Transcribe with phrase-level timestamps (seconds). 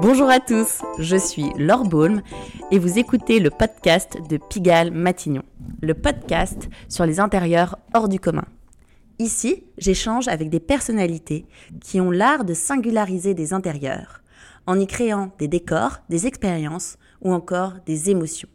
[0.00, 2.22] Bonjour à tous, je suis Laure Baulm
[2.70, 5.44] et vous écoutez le podcast de Pigalle Matignon,
[5.80, 8.44] le podcast sur les intérieurs hors du commun.
[9.18, 11.46] Ici, j'échange avec des personnalités
[11.80, 14.22] qui ont l'art de singulariser des intérieurs,
[14.66, 18.48] en y créant des décors, des expériences ou encore des émotions.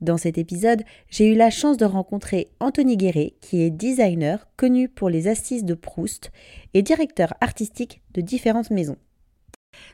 [0.00, 4.88] Dans cet épisode, j'ai eu la chance de rencontrer Anthony Guéret, qui est designer connu
[4.88, 6.32] pour les assises de Proust
[6.74, 8.96] et directeur artistique de différentes maisons.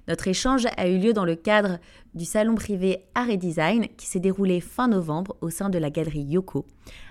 [0.07, 1.79] Notre échange a eu lieu dans le cadre
[2.15, 6.23] du salon privé Art Design qui s'est déroulé fin novembre au sein de la galerie
[6.23, 6.67] Yoko,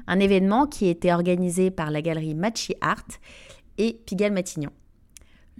[0.07, 3.07] un événement qui était organisé par la galerie Machi Art
[3.77, 4.71] et Pigalle Matignon.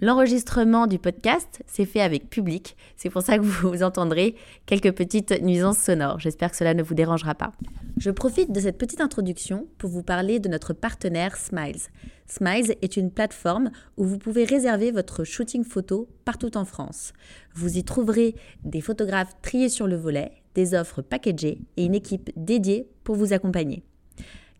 [0.00, 5.42] L'enregistrement du podcast s'est fait avec public, c'est pour ça que vous entendrez quelques petites
[5.42, 6.20] nuisances sonores.
[6.20, 7.50] J'espère que cela ne vous dérangera pas.
[7.96, 11.80] Je profite de cette petite introduction pour vous parler de notre partenaire Smiles.
[12.28, 17.12] Smiles est une plateforme où vous pouvez réserver votre shooting photo partout en France.
[17.56, 22.30] Vous y trouverez des photographes triés sur le volet, des offres packagées et une équipe
[22.36, 23.82] dédiée pour vous accompagner.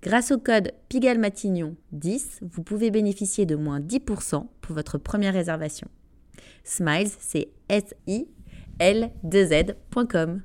[0.01, 5.89] Grâce au code PIGALMATIGNON10, vous pouvez bénéficier de moins 10% pour votre première réservation.
[6.63, 10.43] Smiles, c'est S-I-L-2-Z.com.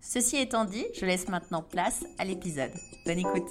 [0.00, 2.72] Ceci étant dit, je laisse maintenant place à l'épisode.
[3.06, 3.48] Bonne écoute.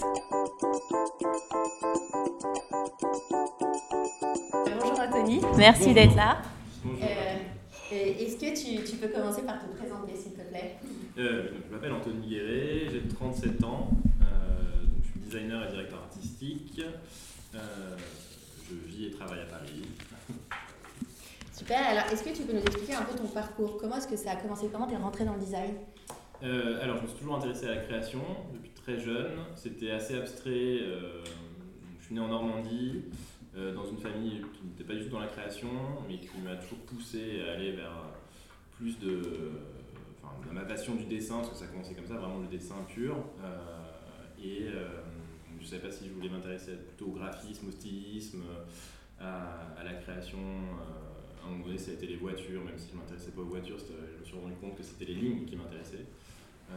[4.65, 6.41] Bonjour Anthony, merci d'être là.
[6.85, 7.37] Euh,
[7.93, 10.75] est-ce que tu, tu, peux commencer par te présenter s'il te plaît?
[11.17, 13.91] Euh, Je m'appelle Anthony Guéret, j'ai 37 ans
[15.25, 16.81] designer et directeur artistique.
[17.53, 17.59] Euh,
[18.69, 19.81] je vis et travaille à Paris.
[21.53, 23.77] Super, alors est-ce que tu peux nous expliquer un peu ton parcours?
[23.77, 24.67] Comment est-ce que ça a commencé?
[24.71, 25.75] Comment tu es rentré dans le design?
[26.43, 28.21] Euh, Alors je me suis toujours intéressé à la création
[28.53, 29.31] depuis très jeune.
[29.55, 30.79] C'était assez abstrait.
[30.81, 31.23] Euh,
[31.99, 33.03] je suis né en Normandie,
[33.55, 35.69] dans une famille qui n'était pas du tout dans la création,
[36.09, 38.03] mais qui m'a toujours poussé à aller vers
[38.77, 39.21] plus de,
[40.21, 42.75] enfin, ma passion du dessin, parce que ça a commencé comme ça, vraiment le dessin
[42.85, 43.15] pur.
[44.43, 44.67] et
[45.59, 48.43] je ne savais pas si je voulais m'intéresser plutôt au graphisme, au stylisme,
[49.19, 50.39] à, la création.
[50.39, 53.31] Euh, à un moment donné, ça a été les voitures, même si je ne m'intéressais
[53.31, 56.05] pas aux voitures, je me suis rendu compte que c'était les lignes qui m'intéressaient.
[56.71, 56.75] Euh,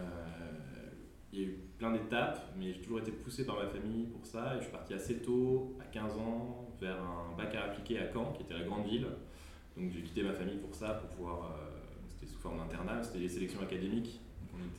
[1.33, 4.27] il y a eu plein d'étapes, mais j'ai toujours été poussé par ma famille pour
[4.27, 4.55] ça.
[4.55, 8.13] Et je suis parti assez tôt, à 15 ans, vers un bac à appliquer à
[8.13, 9.07] Caen, qui était la grande ville.
[9.77, 11.45] Donc j'ai quitté ma famille pour ça, pour pouvoir.
[11.45, 11.65] Euh,
[12.11, 14.21] c'était sous forme d'internat, c'était les sélections académiques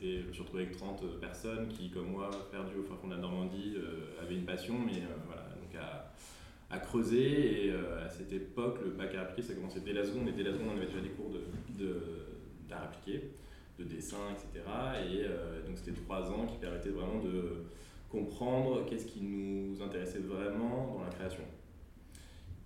[0.02, 3.14] je me suis retrouvé avec 30 personnes qui, comme moi, perdues au fin fond de
[3.14, 5.74] la Normandie, euh, avaient une passion, mais euh, voilà, donc
[6.70, 7.66] à, creuser.
[7.66, 10.32] Et euh, à cette époque, le bac à appliquer, ça commençait dès la seconde, et
[10.32, 11.30] dès la seconde, on avait déjà des cours
[12.68, 13.30] d'art de, appliqué,
[13.78, 14.64] de dessin, etc.
[15.10, 15.24] Et
[15.66, 17.64] donc c'était trois ans qui permettaient vraiment de
[18.10, 21.44] comprendre qu'est-ce qui nous intéressait vraiment dans la création.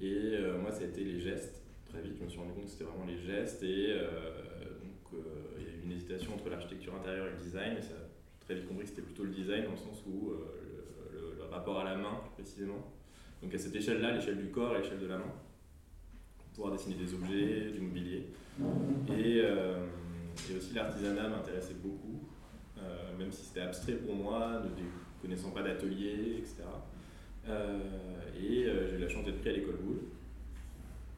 [0.01, 1.63] Et moi, ça a été les gestes.
[1.89, 3.63] Très vite, je me suis rendu compte que c'était vraiment les gestes.
[3.63, 5.23] Et donc,
[5.85, 7.95] une hésitation entre l'architecture intérieure et le design, et ça,
[8.41, 11.45] j'ai très vite compris que c'était plutôt le design dans le sens où euh, le,
[11.51, 12.93] rapport à la main, précisément.
[13.43, 15.33] Donc à cette échelle-là, l'échelle du corps et l'échelle de la main,
[16.55, 18.27] pouvoir dessiner des objets, du mobilier.
[19.17, 19.87] Et, euh,
[20.57, 22.21] aussi l'artisanat m'intéressait beaucoup,
[22.79, 26.65] euh, même si c'était abstrait pour moi, ne connaissant pas d'atelier, etc.
[28.37, 30.03] et j'ai eu la chance d'être pris à l'école Boulle,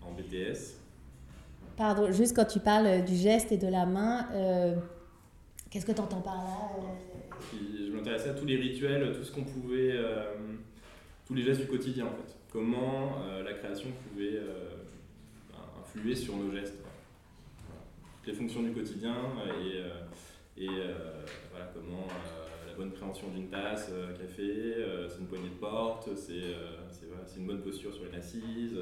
[0.03, 0.77] en BTS,
[1.77, 4.75] Pardon, juste quand tu parles du geste et de la main, euh,
[5.71, 7.87] qu'est-ce que tu entends par là euh?
[7.87, 10.33] Je m'intéressais à tous les rituels, tout ce qu'on pouvait, euh,
[11.27, 12.35] tous les gestes du quotidien en fait.
[12.51, 14.41] Comment la création pouvait
[15.79, 16.79] influer sur nos gestes.
[18.27, 19.15] les fonctions du quotidien
[20.57, 20.69] et,
[21.75, 22.07] comment
[22.67, 24.75] la bonne préhension d'une tasse, café,
[25.11, 26.55] c'est une poignée de porte, c'est
[27.37, 28.77] une bonne posture sur une assise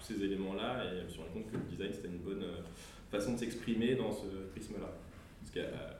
[0.00, 2.42] tous ces éléments-là et je me suis rendu compte que le design c'était une bonne
[2.42, 2.60] euh,
[3.10, 4.90] façon de s'exprimer dans ce prisme-là.
[5.40, 5.90] Parce que euh,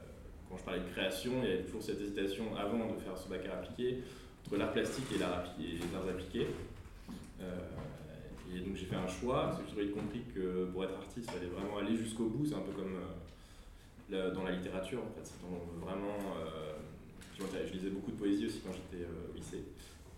[0.49, 3.29] quand je parlais de création, il y avait toujours cette hésitation avant de faire ce
[3.29, 4.03] bac à appliquer
[4.45, 6.47] entre l'art plastique et, l'art et les arts appliqués.
[7.41, 7.57] Euh,
[8.53, 11.39] et donc j'ai fait un choix, parce que j'ai compris que pour être artiste, il
[11.39, 12.45] fallait vraiment aller jusqu'au bout.
[12.45, 12.99] C'est un peu comme
[14.11, 15.31] dans la littérature, en fait.
[15.81, 16.19] vraiment,
[17.39, 19.63] je, lisais beaucoup de poésie aussi quand j'étais au lycée.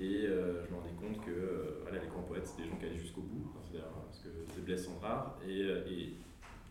[0.00, 2.86] Et euh, je me rendais compte que euh, les grands poètes, c'est des gens qui
[2.86, 5.38] allaient jusqu'au bout, parce que ces blesses sont rares.
[5.46, 6.14] Et, euh, et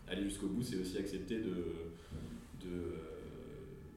[0.08, 1.64] aller jusqu'au bout, c'est aussi accepter de,
[2.60, 2.96] de,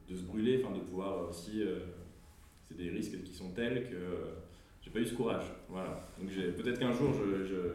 [0.08, 1.62] de, se brûler, de pouvoir aussi.
[2.62, 3.96] c'est des risques qui sont tels que
[4.82, 5.46] j'ai pas eu ce courage.
[5.68, 6.08] Voilà.
[6.18, 7.12] Donc peut-être qu'un jour,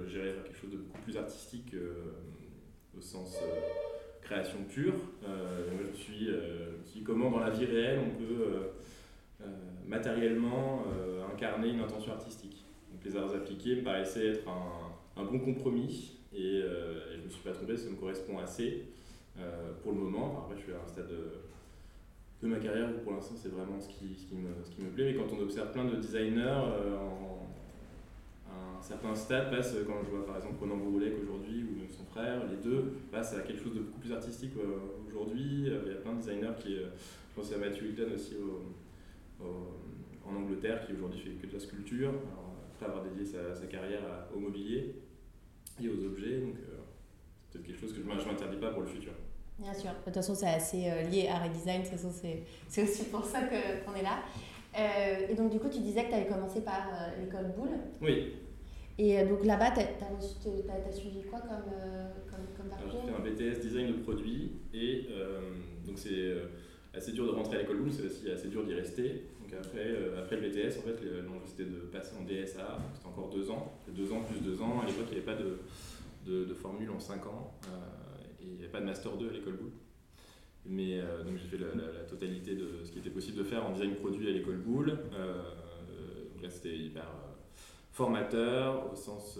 [0.07, 1.75] j'irai faire quelque chose de beaucoup plus artistique
[2.97, 3.37] au sens
[4.21, 4.93] création pure.
[5.23, 6.29] je suis,
[6.85, 8.59] je suis comment dans la vie réelle on peut euh,
[9.91, 12.63] matériellement euh, incarner une intention artistique.
[12.91, 17.43] Donc les arts appliqués me paraissaient être un, bon compromis et, euh, je me suis
[17.43, 18.85] pas trompé, ça me correspond assez
[19.81, 20.43] pour le moment.
[20.43, 23.87] après, je suis à un stade de, ma carrière où pour l'instant c'est vraiment ce
[23.87, 25.11] qui, me, plaît.
[25.11, 26.61] Mais quand on observe plein de designers
[26.99, 27.47] en,
[28.49, 32.41] un certain stade passe, quand je vois par exemple Ronan Bouroulet aujourd'hui ou son frère,
[32.49, 34.53] les deux passent à quelque chose de beaucoup plus artistique
[35.07, 35.65] aujourd'hui.
[35.65, 38.35] Il y a plein de designers qui, je pense à Matthew Hilton aussi
[40.25, 42.13] en Angleterre qui aujourd'hui fait que de la sculpture,
[42.73, 44.01] après avoir dédié sa, carrière
[44.35, 44.95] au mobilier
[45.81, 46.39] et aux objets.
[46.39, 46.77] Donc euh,
[47.49, 49.13] c'est peut-être quelque chose que je ne m'interdis pas pour le futur.
[49.59, 49.91] Bien sûr.
[49.91, 51.83] De toute façon, c'est assez euh, lié à Redesign.
[51.83, 52.11] De toute façon,
[52.67, 54.23] c'est aussi pour ça qu'on est là.
[54.77, 56.87] Euh, et donc, du coup, tu disais que tu avais commencé par
[57.19, 57.77] l'école Boulle.
[58.01, 58.33] Oui.
[58.97, 61.63] Et donc là-bas, tu as, suivi quoi comme,
[62.29, 65.07] comme, comme parcours J'ai fait un BTS design de produits et
[65.85, 66.35] donc c'est
[66.93, 69.25] assez dur de rentrer à l'école Boulle, c'est aussi assez dur d'y rester.
[69.41, 73.07] Donc après, euh, après le BTS, en fait, l'enjeu c'était de passer en DSA, c'était
[73.07, 74.81] encore deux ans, deux ans plus deux ans.
[74.81, 78.53] À l'époque, il n'y avait pas de, de, formule en cinq ans euh, et il
[78.53, 79.71] n'y avait pas de Master 2 à l'école Boulle.
[80.65, 83.65] Mais euh, donc j'ai fait la, la, totalité de ce qui était possible de faire
[83.65, 84.89] en design produit à l'école Boulle.
[84.89, 87.09] donc là, c'était hyper
[87.91, 89.39] formateur au sens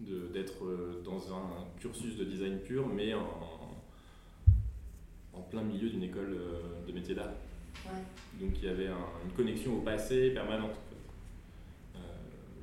[0.00, 3.53] d'être dans un cursus de design pur, mais en
[5.54, 6.36] plein milieu d'une école
[6.86, 7.32] de métier d'art.
[8.40, 8.88] Donc il y avait
[9.24, 10.74] une connexion au passé permanente.
[11.94, 11.98] Euh,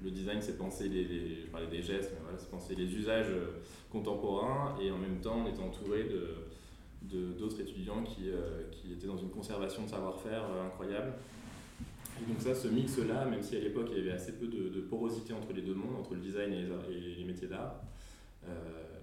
[0.03, 3.29] le design, c'est penser les, je parlais des gestes, mais voilà, c'est penser les usages
[3.29, 3.61] euh,
[3.91, 9.07] contemporains et en même temps on était entouré de, d'autres étudiants qui, euh, qui, étaient
[9.07, 11.13] dans une conservation de savoir-faire incroyable.
[12.21, 14.81] Et donc ça, ce mix-là, même si à l'époque il y avait assez peu de,
[14.81, 17.81] porosité entre les deux mondes, entre le design et les, les métiers d'art,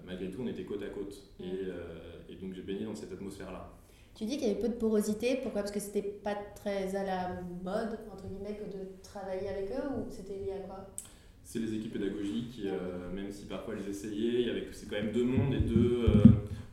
[0.06, 1.16] malgré tout on était côte à côte.
[1.40, 3.77] Et, et donc j'ai baigné dans cette atmosphère-là.
[4.18, 5.60] Tu dis qu'il y avait peu de porosité, pourquoi?
[5.62, 9.88] Parce que c'était pas très à la mode, entre guillemets, que de travailler avec eux
[9.96, 10.88] ou c'était lié à quoi?
[11.44, 15.12] C'est les équipes pédagogiques euh, même si parfois elles essayaient, il y c'est quand même
[15.12, 16.24] deux mondes et deux, euh,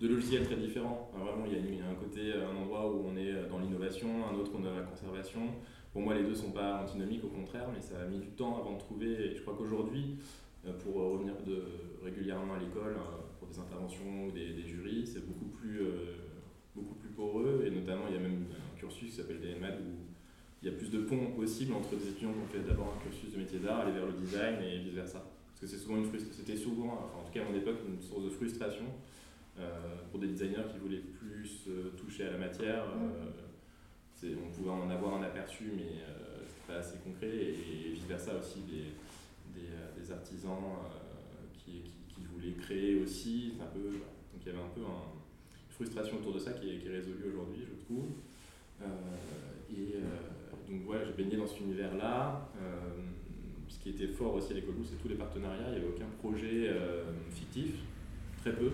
[0.02, 1.12] deux logiciels très différents.
[1.14, 4.50] vraiment, il y, a, un côté, un endroit où on est dans l'innovation, un autre
[4.56, 5.42] on est dans la conservation.
[5.94, 8.58] Pour moi, les deux sont pas antinomiques, au contraire, mais ça a mis du temps
[8.58, 9.12] avant de trouver.
[9.24, 10.18] Et je crois qu'aujourd'hui,
[10.66, 11.36] euh, pour revenir
[12.04, 12.96] régulièrement à l'école,
[13.38, 15.82] pour des interventions ou des, des jurys, c'est beaucoup plus
[17.16, 20.06] plus poreux, et notamment il y a même un cursus qui s'appelle DMAD où
[20.62, 23.04] il y a plus de ponts possibles entre des étudiants qui ont fait d'abord un
[23.04, 25.24] cursus de métier d'art, aller vers le design et vice versa.
[25.48, 28.02] Parce que c'est souvent une c'était souvent, enfin en tout cas à mon époque, une
[28.02, 28.86] source de frustration
[29.60, 32.84] euh, pour des designers qui voulaient plus euh, toucher à la matière.
[32.84, 36.02] Euh, on pouvait en avoir un aperçu, mais
[36.48, 39.62] c'était pas assez concret, et, vice versa aussi des,
[40.02, 40.58] des, artisans
[41.54, 43.54] qui, qui, qui, voulaient créer aussi.
[43.62, 45.15] Un peu, donc il y avait un peu un,
[45.76, 48.06] frustration autour de ça qui est, résolue aujourd'hui, je trouve.
[48.82, 48.86] Euh,
[49.72, 52.50] et euh, donc voilà, j'ai baigné dans cet univers-là.
[52.62, 52.80] Euh,
[53.68, 55.68] ce qui était fort aussi à l'école c'est tous les partenariats.
[55.68, 56.72] Il n'y avait aucun projet
[57.32, 57.74] fictif,
[58.40, 58.72] très peu.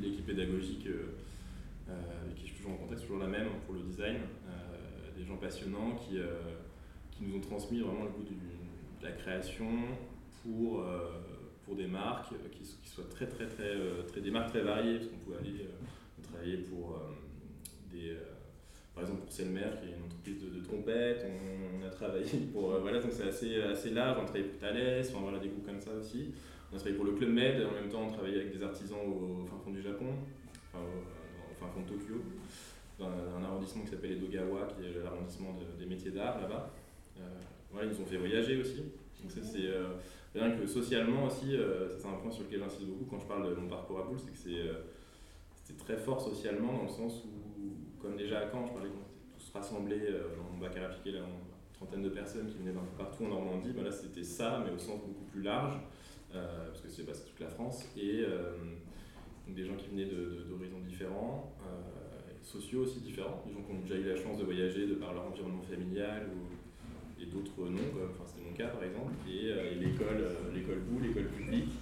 [0.00, 0.88] L'équipe pédagogique
[1.88, 4.18] avec qui je suis toujours en contact, toujours la même pour le design.
[5.16, 6.18] des gens passionnants qui,
[7.12, 9.70] qui nous ont transmis vraiment le goût de la création
[10.42, 10.84] pour
[11.64, 14.62] pour des marques euh, qui, qui, soient très, très, très, euh, très, des marques très
[14.62, 17.00] variées, parce qu'on pouvait aller euh, travailler pour
[17.92, 18.16] des
[18.94, 22.78] par exemple pour Selmer qui est une entreprise de, de trompettes, on, a travaillé pour,
[22.78, 25.66] voilà, donc c'est assez, assez large, on a travaillé pour Thales, enfin, voilà, des groupes
[25.66, 26.32] comme ça aussi.
[26.70, 28.98] On a travaillé pour le Club Med, en même temps on travaillait avec des artisans
[29.04, 30.06] au, fin fond du Japon,
[30.72, 32.22] enfin, au, fin fond de Tokyo,
[32.98, 36.72] dans un, arrondissement qui s'appelle Edogawa, qui est l'arrondissement des métiers d'art là-bas.
[37.72, 38.82] voilà, ils nous ont fait voyager aussi.
[39.20, 39.68] Donc ça c'est
[40.34, 43.48] Rien que socialement aussi, euh, c'est un point sur lequel j'insiste beaucoup quand je parle
[43.48, 47.22] de mon parcours à Boule, c'est que c'est euh, très fort socialement dans le sens
[47.24, 50.76] où, comme déjà à Caen, je parlais qu'on était tous rassemblés euh, dans mon bac
[50.76, 53.84] à appliquer, là, une trentaine de personnes qui venaient d'un peu partout en Normandie, ben
[53.84, 55.78] là c'était ça, mais au sens beaucoup plus large,
[56.32, 58.24] parce que c'est toute la France, et
[59.46, 61.52] des gens qui venaient d'horizons différents,
[62.42, 65.14] sociaux aussi différents, des gens qui ont déjà eu la chance de voyager de par
[65.14, 66.54] leur environnement familial ou
[67.24, 71.00] et d'autres non, enfin c'était mon cas par exemple, et, euh, l'école, euh, l'école Bou,
[71.00, 71.72] l'école publique,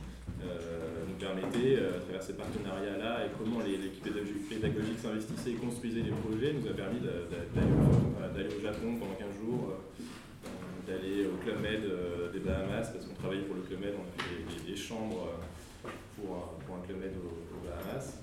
[0.43, 6.15] euh, nous permettait, à travers ces partenariats-là, et comment l'équipe pédagogique s'investissait et construisait les
[6.15, 9.75] projets, nous a permis d'aller au Japon pendant 15 jours,
[10.87, 11.83] d'aller au Club Med
[12.33, 15.31] des Bahamas, parce qu'on travaillait pour le Club Med, on a fait des, chambres
[16.17, 18.22] pour, pour, un Club Med aux Bahamas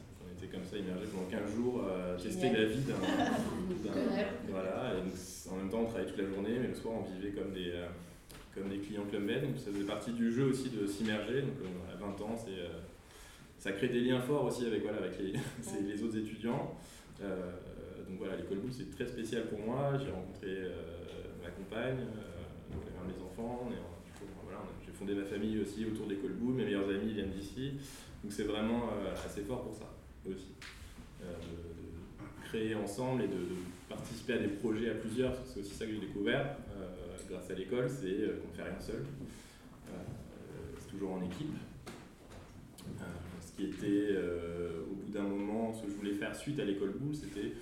[0.51, 2.96] comme ça immergé pendant 15 jours à tester la vie d'un.
[4.50, 7.32] voilà, et en même temps on travaillait toute la journée, mais le soir on vivait
[7.32, 7.88] comme des, euh,
[8.53, 11.41] comme des clients Club Med, donc ça faisait partie du jeu aussi de s'immerger.
[11.41, 12.79] Donc euh, à 20 ans, c'est, euh,
[13.58, 15.34] ça crée des liens forts aussi avec, voilà, avec les,
[15.88, 16.75] les autres étudiants.
[17.20, 19.94] donc voilà, l'école Boule c'est très spécial pour moi.
[20.03, 20.72] J'ai rencontré
[21.44, 22.06] ma compagne,
[22.72, 23.82] donc la mère de mes enfants, on est,
[24.44, 27.74] voilà, j'ai fondé ma famille aussi autour d'École Boom, mes meilleurs amis viennent d'ici.
[28.24, 28.89] Donc c'est vraiment
[29.25, 29.99] assez fort pour ça
[30.33, 30.53] aussi.
[31.21, 31.25] de,
[32.48, 33.45] créer ensemble et de,
[33.88, 36.55] participer à des projets à plusieurs, c'est aussi ça que j'ai découvert
[37.29, 39.03] grâce à l'école, c'est qu'on ne fait rien seul.
[40.79, 41.53] c'est toujours en équipe.
[43.41, 44.15] ce qui était
[44.89, 47.53] au bout d'un moment, ce que je voulais faire suite à l'école Boom, c'était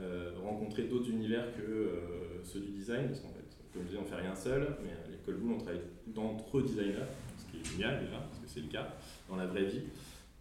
[0.00, 4.00] euh, rencontrer d'autres univers que euh, ceux du design, parce qu'en fait, comme je disais,
[4.00, 7.04] on fait rien seul, mais à l'école Boule, on travaille d'entre designers,
[7.36, 8.94] ce qui est génial déjà, parce que c'est le cas
[9.28, 9.82] dans la vraie vie,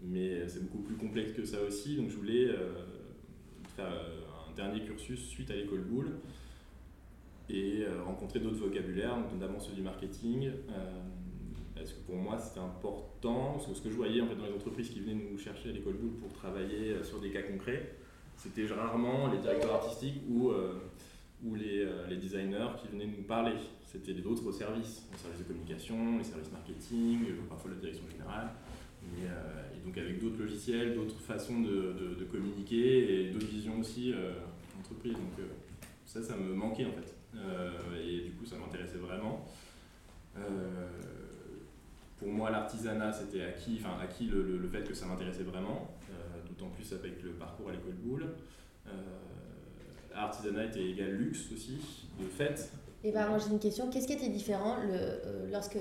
[0.03, 2.73] mais c'est beaucoup plus complexe que ça aussi, donc je voulais euh,
[3.75, 3.91] faire
[4.49, 6.11] un dernier cursus suite à l'école Boule
[7.49, 10.51] et rencontrer d'autres vocabulaires, notamment ceux du marketing.
[11.75, 14.45] parce que pour moi c'était important, parce que ce que je voyais en fait, dans
[14.45, 17.95] les entreprises qui venaient nous chercher à l'école Boule pour travailler sur des cas concrets,
[18.41, 20.73] c'était rarement les directeurs artistiques ou, euh,
[21.43, 23.53] ou les, euh, les, designers qui venaient nous parler.
[23.85, 28.49] C'était d'autres services, les services de communication, les services marketing, euh, parfois la direction générale.
[29.03, 34.13] Et, donc avec d'autres logiciels, d'autres façons de, de, communiquer et d'autres visions aussi
[34.79, 35.13] entreprise.
[35.13, 35.47] Donc
[36.05, 37.15] ça, ça me manquait en fait.
[37.99, 39.45] et du coup, ça m'intéressait vraiment.
[42.19, 45.89] pour moi, l'artisanat, c'était acquis, enfin acquis le, le, fait que ça m'intéressait vraiment
[46.47, 48.27] d'autant plus avec le parcours à l'école Boulle.
[48.87, 48.91] Euh,
[50.13, 51.79] artisanat était égal luxe aussi,
[52.19, 52.71] de fait.
[53.03, 55.77] Et ben moi j'ai une question, qu'est-ce qui était différent le, euh, lorsque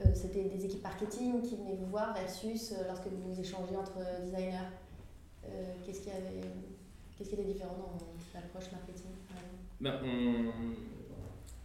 [0.00, 4.68] euh, c'était des équipes marketing qui venaient vous voir versus lorsque vous échangez entre designers
[5.86, 6.42] Qu'est-ce qui, avait,
[7.16, 7.98] qu'est-ce qui était différent dans
[8.34, 9.12] l'approche marketing
[9.80, 9.94] ben,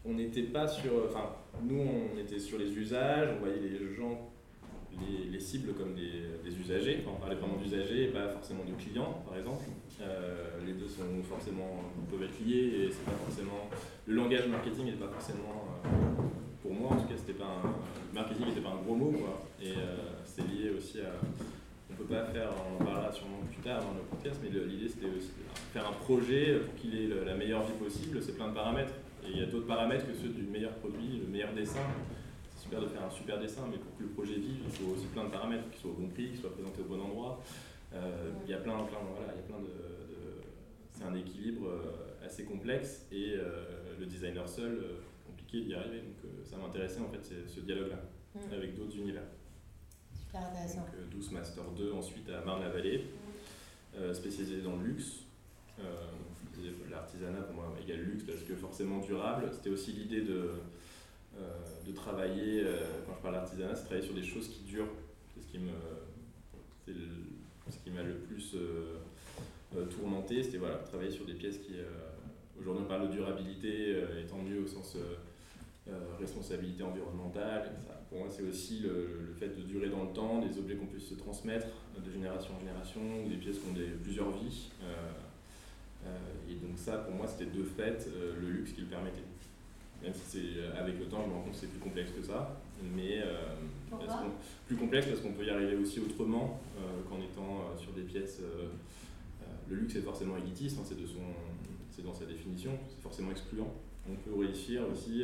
[0.06, 1.06] on n'était pas sur.
[1.10, 4.34] Enfin, nous, on était sur les usages, on voyait les gens
[5.30, 9.38] les, cibles comme des, usagers, on parlait vraiment d'usagers et pas forcément de clients par
[9.38, 9.64] exemple.
[10.02, 13.70] Euh, les deux sont forcément, peuvent être liés et c'est pas forcément.
[14.06, 15.66] Le langage marketing n'est pas forcément.
[15.86, 16.43] Euh,
[16.74, 19.12] pour moi en tout cas, c'était pas un, le marketing n'était pas un gros mot
[19.12, 19.46] quoi.
[19.62, 21.14] Et euh, c'est lié aussi à.
[21.92, 24.90] On peut pas faire, on en parlera sûrement plus tard dans le podcast, mais l'idée
[24.90, 25.30] c'était aussi
[25.72, 28.94] faire un projet pour qu'il ait la meilleure vie possible, c'est plein de paramètres.
[29.24, 31.86] Et il y a d'autres paramètres que ceux du meilleur produit, le meilleur dessin
[32.82, 35.26] de faire un super dessin, mais pour que le projet vive, il faut aussi plein
[35.26, 37.42] de paramètres, qu'il soit au bon prix, qu'il soit présenté au bon endroit.
[37.94, 39.70] Euh, il y a plein, plein, voilà, il y a plein de,
[40.92, 43.36] c'est un équilibre euh, assez complexe et
[44.00, 44.84] le designer seul,
[45.28, 46.00] compliqué d'y arriver.
[46.00, 46.23] Donc
[46.54, 48.00] ça m'intéressait en fait ce dialogue-là
[48.36, 48.54] mm.
[48.54, 49.24] avec d'autres univers.
[50.14, 50.82] Super intéressant.
[50.82, 53.06] Donc 12 Master 2 ensuite à Marne-la-Vallée,
[54.14, 55.20] spécialisé dans le luxe.
[56.90, 59.50] L'artisanat pour moi égale luxe parce que forcément durable.
[59.54, 60.52] C'était aussi l'idée de
[61.40, 61.52] euh,
[61.88, 64.92] de travailler, euh, quand je parle d'artisanat, c'est travailler sur des choses qui durent.
[65.34, 65.72] C'est ce qui me,
[66.88, 71.74] ce qui m'a le plus euh, tourmenté, c'était voilà, travailler sur des pièces qui,
[72.60, 74.96] aujourd'hui on parle de durabilité, étant mieux au sens
[76.20, 77.72] responsabilité environnementale.
[78.10, 81.10] Pour moi, c'est aussi le, fait de durer dans le temps, des objets qu'on puisse
[81.10, 84.70] se transmettre de génération en génération, des pièces qui ont des, plusieurs vies.
[86.50, 88.08] et donc ça, pour moi, c'était de fait
[88.40, 89.24] le luxe qui le permettait.
[90.04, 92.12] Même si c'est euh, avec le temps, je me rends compte que c'est plus complexe
[92.12, 92.60] que ça.
[92.94, 93.56] Mais euh,
[94.68, 98.42] plus complexe parce qu'on peut y arriver aussi autrement euh, qu'en étant sur des pièces.
[99.70, 101.24] le luxe est forcément élitiste, hein, c'est de son,
[101.90, 103.74] c'est dans sa définition, c'est forcément excluant.
[104.10, 105.24] On peut réussir aussi.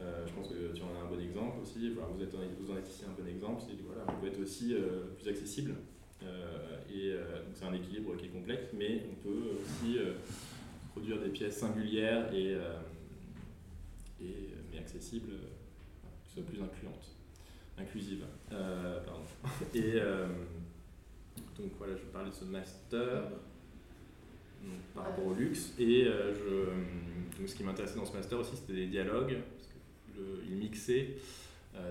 [0.00, 1.90] Je pense que tu en as un bon exemple aussi.
[1.90, 3.62] vous, êtes, vous en êtes ici un bon exemple.
[3.66, 4.74] C'est voilà, on peut être aussi
[5.16, 5.74] plus accessible.
[6.90, 9.98] et donc c'est un équilibre qui est complexe, mais on peut aussi
[10.92, 12.56] produire des pièces singulières et
[14.20, 17.16] et, euh, mais accessible, euh, qui soit plus incluante,
[17.78, 18.24] inclusive.
[18.52, 19.22] Euh, pardon.
[19.74, 20.00] Et
[21.56, 23.24] donc voilà, je parlais de ce master
[24.94, 25.74] par rapport au luxe.
[25.78, 29.38] Et je, ce qui m'intéressait dans ce master aussi, c'était les dialogues,
[30.18, 31.16] parce qu'il mixait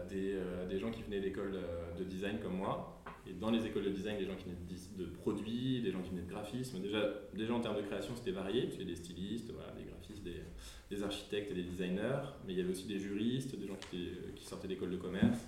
[0.10, 0.36] des,
[0.70, 1.58] des, gens qui venaient d'écoles
[1.98, 3.02] de design comme moi.
[3.26, 4.58] Et dans les écoles de design, des gens qui venaient
[4.98, 6.80] de, produits, des gens qui venaient de graphisme.
[6.80, 8.70] Déjà, déjà en termes de création, c'était varié.
[8.70, 10.42] Tu des stylistes, voilà, des graphistes, des,
[10.90, 14.10] des architectes et des designers, mais il y avait aussi des juristes, des gens qui,
[14.44, 15.40] sortaient d'école de commerce.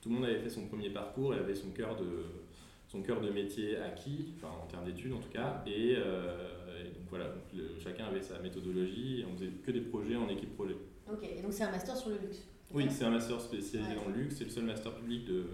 [0.00, 2.24] Tout le monde avait fait son premier parcours et avait son cœur de,
[2.86, 7.34] son cœur de métier acquis, en termes d'études en tout cas, et, euh, donc voilà,
[7.82, 10.76] chacun avait sa méthodologie on faisait que des projets en équipe projet.
[11.10, 12.38] Ok, et donc c'est un master sur le luxe.
[12.72, 15.44] Oui, c'est un master spécialisé dans le luxe, c'est le seul master public de.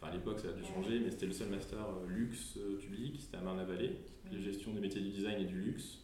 [0.00, 2.78] Enfin, à l'époque, ça a dû changer, mais c'était le seul master euh, luxe euh,
[2.78, 3.96] public, c'était à Marne-la-Vallée,
[4.30, 5.98] la gestion des métiers du design et du luxe.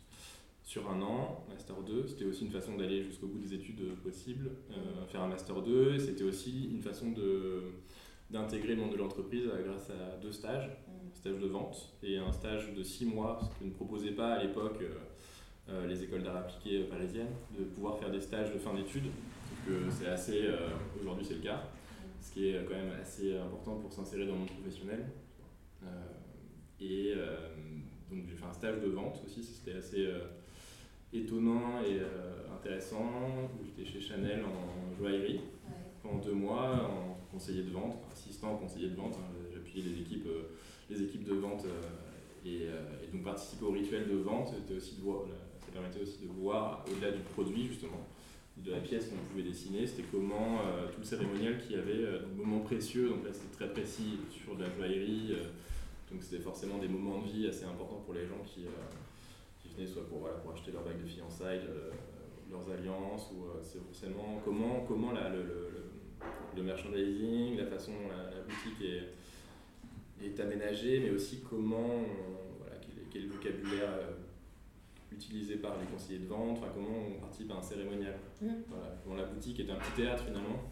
[0.64, 2.07] Sur un an, Master 2.
[2.09, 5.99] C'était aussi une façon d'aller jusqu'au bout des études possibles, euh, faire un Master 2.
[5.99, 7.64] C'était aussi une façon de,
[8.31, 12.33] d'intégrer le monde de l'entreprise grâce à deux stages, un stage de vente et un
[12.33, 14.95] stage de six mois, ce que ne proposaient pas à l'époque euh,
[15.68, 19.11] les écoles d'art appliqué parisiennes, de pouvoir faire des stages de fin d'études.
[19.66, 20.49] que c'est assez.
[21.00, 21.62] Aujourd'hui, c'est le cas.
[22.21, 25.04] Ce qui est quand même assez important pour s'insérer dans le monde professionnel.
[26.80, 27.14] et
[28.11, 30.09] donc, j'ai fait un stage de vente aussi, c'était assez
[31.12, 32.00] étonnant et
[32.54, 33.11] intéressant.
[33.64, 35.40] J'étais chez Chanel en joaillerie
[36.02, 39.16] pendant deux mois en conseiller de vente, assistant conseiller de vente.
[39.16, 40.28] Hein, J'appuyais les équipes,
[40.90, 41.64] les équipes de vente
[42.44, 45.25] et, et, donc participer au rituel de vente, c'était aussi de voir,
[45.75, 48.07] permettait aussi de voir au-delà du produit justement,
[48.57, 52.21] de la pièce qu'on pouvait dessiner, c'était comment euh, tout le cérémonial qui avait euh,
[52.21, 55.45] des moments précieux, donc là c'était très précis sur de la joaillerie, euh,
[56.11, 58.66] donc c'était forcément des moments de vie assez importants pour les gens qui,
[59.59, 61.62] qui venaient soit pour, voilà, pour acheter leur bague de fiançailles,
[62.49, 70.25] leurs alliances, ou c'est forcément comment, comment le, merchandising, la façon dont la, boutique est,
[70.25, 72.04] est aménagée, mais aussi comment,
[72.61, 72.76] voilà,
[73.11, 73.88] quel vocabulaire
[75.25, 78.14] utilisé par les conseillers de vente, enfin, comment on participe à un cérémonial.
[78.40, 78.49] Mmh.
[79.07, 80.71] Voilà, la boutique est un petit théâtre finalement.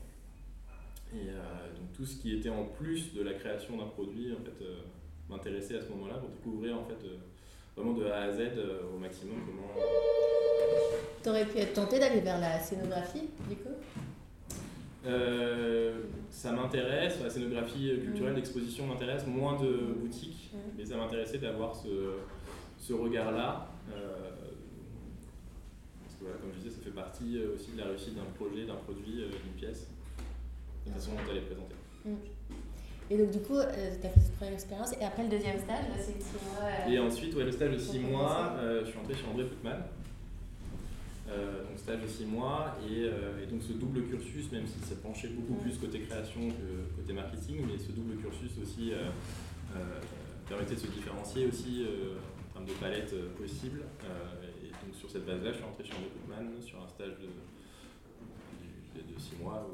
[1.14, 4.42] Et euh, donc tout ce qui était en plus de la création d'un produit en
[4.42, 4.80] fait, euh,
[5.28, 7.18] m'intéressait à ce moment-là pour découvrir en fait, euh,
[7.76, 8.40] vraiment de A à Z
[8.94, 9.68] au maximum comment.
[11.23, 13.68] T'aurais pu être tenté d'aller vers la scénographie du coup?
[16.30, 18.37] Ça m'intéresse, la scénographie culturelle mmh.
[18.37, 20.56] d'exposition m'intéresse, moins de boutiques, mmh.
[20.78, 22.14] mais ça m'intéressait d'avoir ce,
[22.78, 23.68] ce regard-là
[26.41, 29.23] comme je disais, ça fait partie euh, aussi de la réussite d'un projet, d'un produit,
[29.23, 29.88] euh, d'une pièce,
[30.87, 31.75] de la façon dont elle est présentée.
[32.05, 32.14] Mm.
[33.11, 33.67] Et donc, du coup, euh,
[34.00, 36.88] tu as fait cette première expérience, et après le deuxième stage, là, c'est 6 mois.
[36.88, 39.83] et ensuite, ouais, le stage de 6 mois, je suis entré chez André Putman.
[41.26, 45.29] donc, stage de 6 mois, et, et, donc ce double cursus, même si ça penchait
[45.29, 45.62] beaucoup mm.
[45.62, 48.93] plus côté création que côté marketing, mais ce double cursus aussi
[50.49, 51.87] permettait de se différencier aussi
[52.50, 53.83] en termes de palette possible
[55.12, 57.28] cette base-là, je suis rentré chez André Koopman sur un stage de,
[58.99, 59.69] de, 6 mois,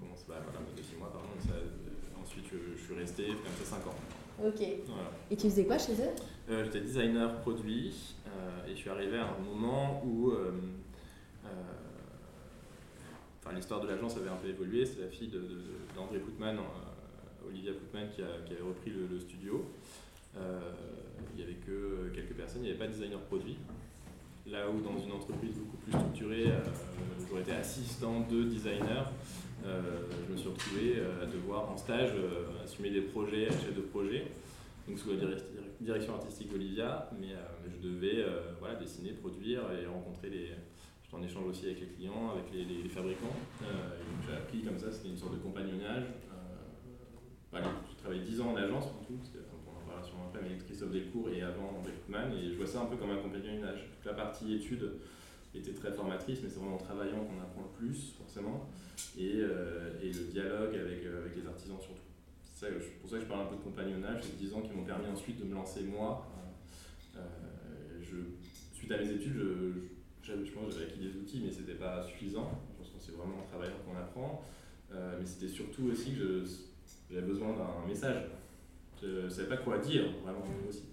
[0.00, 1.28] comment va, voilà, de 6 mois, pardon.
[1.46, 3.94] Ça, euh, ensuite, je, je, suis resté comme ça 5 ans.
[4.44, 4.66] Ok.
[4.86, 5.10] Voilà.
[5.30, 6.10] Et tu faisais quoi chez eux?
[6.50, 10.50] Euh, J'étais designer produit euh, et je suis arrivé à un moment où euh,
[13.38, 14.84] enfin, l'histoire de l'agence avait un peu évolué.
[14.86, 15.30] C'est la fille
[15.94, 16.58] d'André de, Poutman,
[17.46, 19.64] Olivia Poutman, qui, a, qui avait repris le, le studio.
[20.34, 23.56] il n'y avait que quelques personnes, il n'y avait pas de designer produit.
[24.50, 26.58] Là où dans une entreprise beaucoup plus structurée, euh,
[27.28, 29.12] j'aurais été assistant de designer,
[29.64, 29.80] euh,
[30.26, 32.10] je me suis retrouvé euh, à devoir en stage
[32.64, 34.26] assumer des projets, chef de projet,
[34.88, 35.16] donc sous la
[35.80, 37.28] direction artistique Olivia, mais
[37.70, 38.24] je devais
[38.58, 40.48] voilà, dessiner, produire et rencontrer les.
[41.02, 43.36] J'étais en échange aussi avec les clients, avec les, fabricants.
[44.26, 46.04] j'ai appris comme ça, c'était une sorte de compagnonnage.
[47.52, 48.86] Voilà, j'ai travaillé 10 ans en agence
[50.28, 51.92] après avec Christophe Delcourt et avant André
[52.36, 53.86] et je vois ça un peu comme un compagnonnage.
[54.04, 54.90] La partie études
[55.54, 58.68] était très formatrice, mais c'est vraiment en travaillant qu'on apprend le plus, forcément,
[59.18, 62.02] et, euh, et le dialogue avec, euh, avec les artisans surtout.
[62.54, 64.84] C'est pour ça que je parle un peu de compagnonnage, c'est 10 ans qui m'ont
[64.84, 66.26] permis ensuite de me lancer moi.
[67.16, 67.20] Euh,
[68.74, 69.36] suite à mes études,
[70.22, 72.50] je, je pense que j'avais acquis des outils, mais c'était pas suffisant.
[72.70, 74.44] Je pense que c'est vraiment en travaillant qu'on apprend.
[74.90, 76.44] mais c'était surtout aussi que
[77.10, 78.24] j'avais besoin d'un message
[79.02, 80.84] je ne savais pas quoi dire, vraiment, aussi.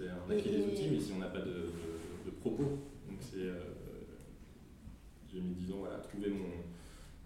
[0.00, 1.72] On a des outils, mais si on n'a pas de,
[2.24, 2.62] de, propos.
[2.62, 3.38] Donc, c'est.
[3.38, 3.74] Euh,
[5.30, 6.48] j'ai mis, disons, voilà, trouver mon,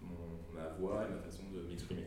[0.01, 2.05] mon, ma voix et ma façon de m'exprimer.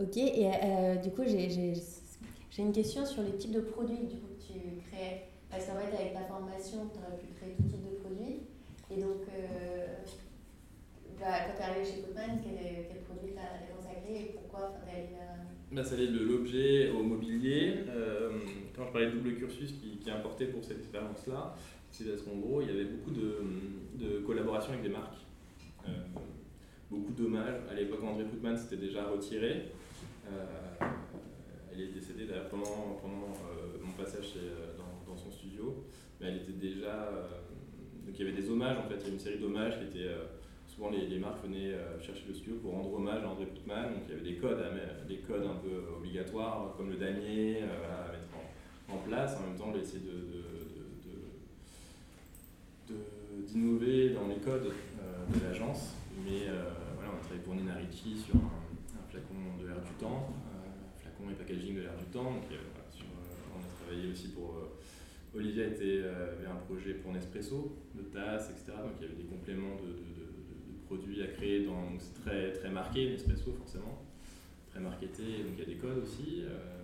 [0.00, 4.28] Ok, et euh, du coup, j'ai une question sur les types de produits du coup,
[4.38, 5.24] que tu crées.
[5.50, 8.40] Parce qu'en fait, avec ta formation, tu aurais pu créer tout type de produits.
[8.90, 9.86] Et donc, euh,
[11.20, 14.72] bah, quand tu es arrivé chez Goldman, quel, quel produit tu as consacré et pourquoi
[14.74, 17.74] tu es allé vers bah, ça allait de l'objet au mobilier.
[17.88, 18.30] Euh,
[18.76, 21.56] quand je parlais de double cursus qui, qui est importé pour cette expérience-là,
[21.90, 23.38] c'est parce qu'en gros, il y avait beaucoup de,
[23.94, 25.18] de collaborations avec des marques.
[25.88, 25.90] Euh,
[26.90, 27.60] beaucoup d'hommages.
[27.68, 29.72] À l'époque, André Putman s'était déjà retiré.
[30.30, 30.86] Euh,
[31.72, 33.34] elle est décédée d'ailleurs pendant, pendant
[33.84, 34.34] mon passage
[34.78, 35.84] dans, dans, son studio.
[36.20, 37.10] Mais elle était déjà.
[38.06, 39.84] donc il y avait des hommages en fait, il y avait une série d'hommages qui
[39.86, 40.10] étaient
[40.74, 43.94] souvent les, marques venaient euh, chercher le studio pour rendre hommage à André Putman.
[43.94, 44.58] Donc il y avait des codes,
[45.08, 48.24] des codes un peu obligatoires, comme le damier, euh, à mettre
[48.88, 49.36] en, place.
[49.36, 50.44] En même temps, essayer de,
[53.46, 55.94] d'innover dans les codes euh, de l'agence.
[56.24, 56.46] Mais
[56.94, 60.32] voilà, on a travaillé pour Nina Ricci sur un, flacon de l'air du temps,
[61.00, 62.24] flacon et packaging de l'air du temps.
[62.24, 64.54] Donc, on a travaillé aussi pour.
[65.34, 68.78] Olivia était, avait un projet pour Nespresso, de tasses, etc.
[68.78, 70.23] Donc il y avait des compléments de,
[70.86, 74.02] produits à créer, donc c'est très, très marqué, Nespresso forcément,
[74.70, 76.42] très marketé, donc il y a des codes aussi.
[76.42, 76.82] Euh,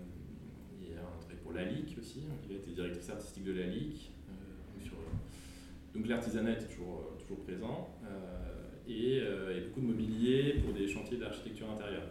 [0.81, 3.53] il y a un trait pour la LIC aussi, il a été directrice artistique de
[3.53, 4.11] la LIC.
[4.29, 7.89] Euh, donc l'artisanat était toujours, toujours présent.
[8.05, 8.57] Euh,
[8.89, 9.21] et,
[9.67, 12.07] beaucoup de mobilier pour des chantiers d'architecture intérieure.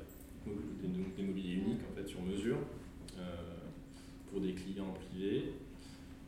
[0.46, 2.58] Donc des, mobiliers uniques en fait sur mesure
[4.30, 5.54] pour des clients privés.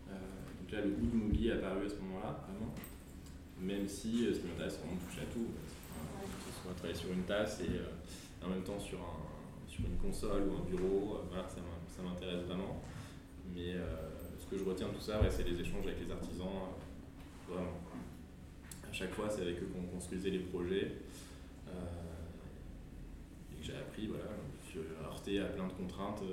[0.10, 2.74] donc là, le goût du mobilier est apparu à ce moment-là, vraiment.
[3.62, 5.46] Même si ce qui m'intéresse, c'est vraiment de à tout.
[5.46, 9.98] Que ce soit travailler sur une tasse et en même temps sur, un, sur une
[9.98, 12.82] console ou un bureau, voilà, ça m'intéresse vraiment.
[13.56, 13.76] Mais
[14.40, 16.74] ce que je retiens de tout ça, c'est les échanges avec les artisans,
[17.48, 17.82] vraiment.
[18.90, 20.98] À chaque fois, c'est avec eux qu'on construisait les projets.
[21.68, 24.26] et que j'ai appris, voilà,
[24.66, 26.24] je suis heurté à plein de contraintes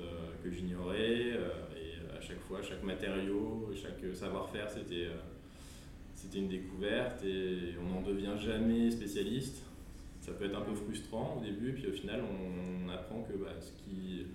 [0.43, 1.37] que j'ignorais.
[1.77, 5.09] et à chaque fois, chaque matériau, chaque savoir-faire, c'était
[6.21, 9.63] c'était une découverte et on n'en devient jamais spécialiste.
[10.19, 13.53] Ça peut être un peu frustrant au début, puis au final, on, apprend que bah,
[13.59, 14.25] ce, qui,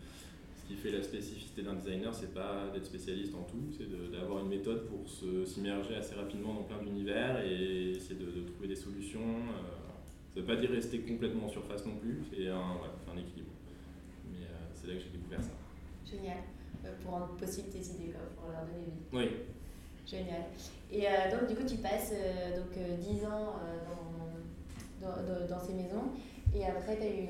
[0.54, 4.44] ce qui fait la spécificité d'un designer, c'est pas d'être spécialiste en tout, c'est d'avoir
[4.44, 5.04] une méthode pour
[5.44, 9.20] s'immerger assez rapidement dans plein d'univers et essayer de, trouver des solutions.
[9.20, 9.84] Euh,
[10.32, 12.56] ça ne veut pas dire rester complètement en surface non plus, c'est un,
[13.12, 13.50] un, équilibre.
[14.32, 15.50] Mais euh, c'est là que j'ai découvert ça.
[16.08, 16.38] Génial.
[16.84, 19.02] Euh, pour rendre possible tes idées, pour leur donner vie.
[19.12, 19.30] Oui.
[20.06, 20.44] Génial.
[20.94, 22.12] Et donc, du coup, tu passes
[22.56, 23.58] donc, 10 ans
[25.00, 26.12] dans, dans, ces maisons.
[26.54, 27.28] Et après, tu as eu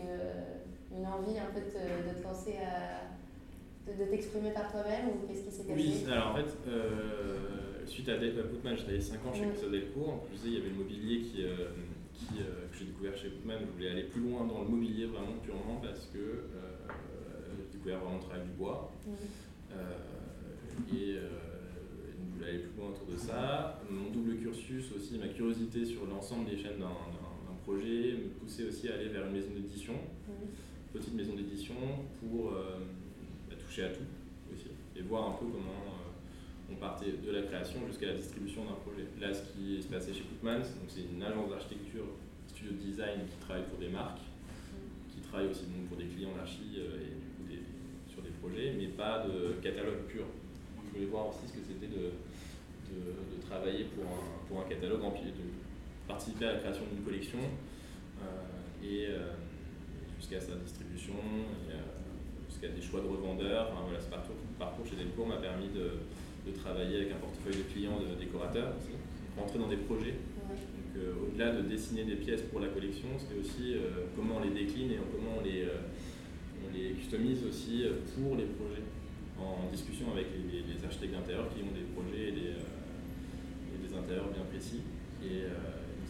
[0.95, 3.91] une, envie un peu de, de te lancer à.
[3.91, 5.75] de, t'exprimer par toi-même ou qu'est-ce qui s'est passé?
[5.75, 10.09] Oui, alors en fait, euh, suite à Putman, j'avais 5 ans chez Christophe Delcourt.
[10.11, 11.73] En plus, il y avait le mobilier qui, euh,
[12.13, 13.61] qui euh, que j'ai découvert chez Putman.
[13.61, 16.45] Je voulais aller plus loin dans le mobilier vraiment purement parce que
[17.57, 18.93] j'ai découvert vraiment le travail du bois.
[20.93, 21.17] et
[22.49, 23.81] aller plus loin autour de ça.
[23.91, 28.89] Mon double cursus aussi, ma curiosité sur l'ensemble des chaînes d'un projet me poussait aussi
[28.89, 29.95] à aller vers une maison d'édition,
[30.93, 31.75] petite maison d'édition,
[32.21, 32.79] pour euh,
[33.49, 34.05] bah, toucher à tout
[34.53, 38.65] aussi, et voir un peu comment euh, on partait de la création jusqu'à la distribution
[38.65, 39.07] d'un projet.
[39.21, 42.05] Là, ce qui se passait chez Cookmans, c'est une agence d'architecture,
[42.49, 44.21] studio de design qui travaille pour des marques,
[45.11, 47.65] qui travaille aussi pour des clients d'archi euh, et du coup
[48.13, 50.25] sur des projets, mais pas de catalogue pur.
[50.87, 52.13] Je voulais voir aussi ce que c'était de,
[52.95, 55.45] de, travailler pour un, pour un catalogue de,
[56.07, 59.33] participer à la création d'une collection euh, et euh,
[60.19, 61.15] jusqu'à sa distribution,
[61.71, 61.75] euh,
[62.49, 63.71] jusqu'à des choix de revendeurs.
[63.73, 66.05] Enfin, voilà, ce parcours, parcours chez Delcourt m'a permis de,
[66.47, 68.93] de, travailler avec un portefeuille de clients, de décorateurs aussi,
[69.39, 70.15] rentrer dans des projets.
[70.15, 73.75] Donc, au-delà de dessiner des pièces pour la collection, c'était aussi
[74.15, 75.67] comment on les décline et comment on les,
[76.63, 77.83] on les customise aussi
[78.15, 78.87] pour les projets,
[79.37, 82.55] en discussion avec les, architectes d'intérieur qui ont des projets et des
[83.99, 84.83] intérieurs bien précis.
[85.23, 85.49] Et,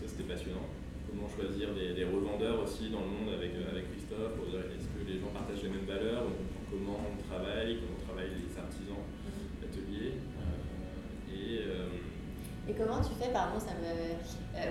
[0.06, 0.68] c'était passionnant.
[1.08, 4.90] Comment choisir des, revendeurs aussi dans le monde avec, euh, avec Christophe pour dire est-ce
[4.92, 6.28] que les gens partagent les mêmes valeurs,
[6.70, 9.02] comment on travaille, comment travaillent les artisans
[9.62, 10.18] d'atelier.
[10.20, 14.18] Euh, et, euh, et comment tu fais, pardon, ça me,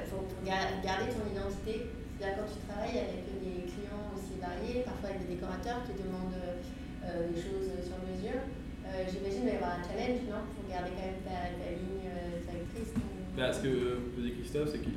[0.10, 5.28] pour, garder ton identité C'est-à-dire quand tu travailles avec des clients aussi variés, parfois avec
[5.28, 6.40] des décorateurs qui demandent
[7.04, 8.42] des choses sur mesure,
[9.10, 10.44] j'imagine qu'il va y avoir un challenge, non?
[10.54, 12.06] Pour garder quand même ta, ligne
[12.46, 12.94] directrice
[13.36, 14.94] bah, ce que faisait Christophe, c'est que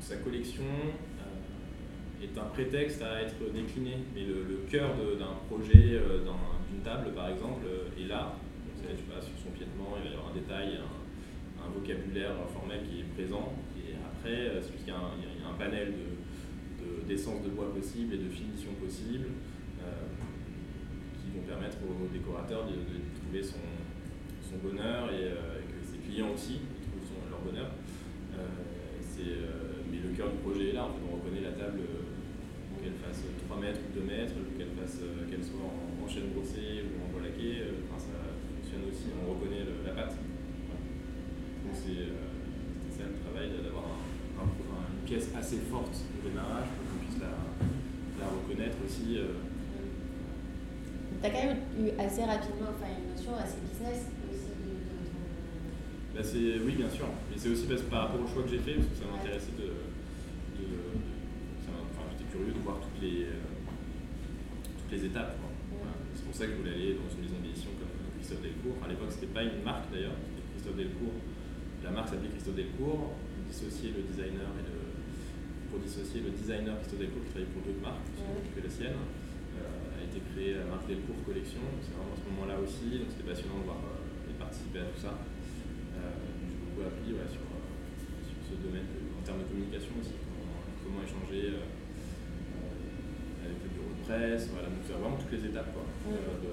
[0.00, 3.96] sa collection euh, est un prétexte à être décliné.
[4.14, 6.20] Mais le, cœur d'un projet, euh,
[6.70, 8.36] d'une table par exemple, euh, est là.
[8.66, 12.80] Donc, tu vois, sur son piétement, il va y avoir un détail, un, vocabulaire formel
[12.84, 13.54] qui est présent.
[13.76, 15.92] Et après, c'est qu'il y, a un panel
[17.06, 19.28] d'essence de, de, bois possible et de finition possible
[21.20, 22.72] qui vont permettre aux décorateurs de,
[23.42, 23.60] son,
[24.42, 26.60] son bonheur et, et, que ses clients aussi
[26.90, 27.70] trouvent leur bonheur.
[29.18, 30.86] Euh, mais le cœur du projet est là.
[30.86, 32.06] On reconnaît la table, euh,
[32.78, 37.12] qu'elle fasse 3 mètres ou 2 mètres, qu'elle euh, soit en, chaîne brossée ou en
[37.12, 37.60] bois laqué.
[37.98, 38.16] ça
[38.48, 40.08] fonctionne aussi, on reconnaît la.
[40.08, 42.08] Donc c'est
[42.96, 44.00] ça le travail d'avoir
[44.40, 49.20] une pièce assez forte au démarrage pour qu'on puisse la, reconnaître aussi.
[51.20, 54.06] Tu as quand même eu assez rapidement enfin, une notion assez business
[56.18, 56.24] bah,
[56.66, 57.06] oui, bien sûr.
[57.30, 59.54] Et c'est aussi parce, par rapport au choix que j'ai fait, parce que ça m'intéressait
[59.54, 59.70] de.
[61.70, 63.30] enfin, j'étais curieux de voir toutes les,
[64.82, 65.38] toutes les étapes.
[66.18, 68.82] C'est pour ça que je voulais aller dans une maison d'édition comme Christophe Delcourt.
[68.82, 71.18] à l'époque, c'était pas une marque d'ailleurs, c'était Christophe Delcourt.
[71.86, 73.14] La marque s'appelait Christophe Delcourt.
[73.46, 74.76] Dissocier le designer et le,
[75.70, 78.98] pour dissocier le designer Christophe Delcourt qui travaillait pour d'autres marques, que la sienne,
[80.08, 81.62] été créée la marque Delcourt Collection.
[81.84, 84.88] C'est vraiment à ce moment-là aussi, donc c'était passionnant de voir euh, et participer à
[84.88, 85.12] tout ça
[86.48, 88.86] j'ai beaucoup appris sur, sur, ce domaine
[89.18, 90.16] en termes de communication aussi,
[90.82, 95.44] comment, échanger euh, euh, avec le bureau de presse, voilà, donc c'est vraiment toutes les
[95.48, 96.50] étapes, quoi, euh, de,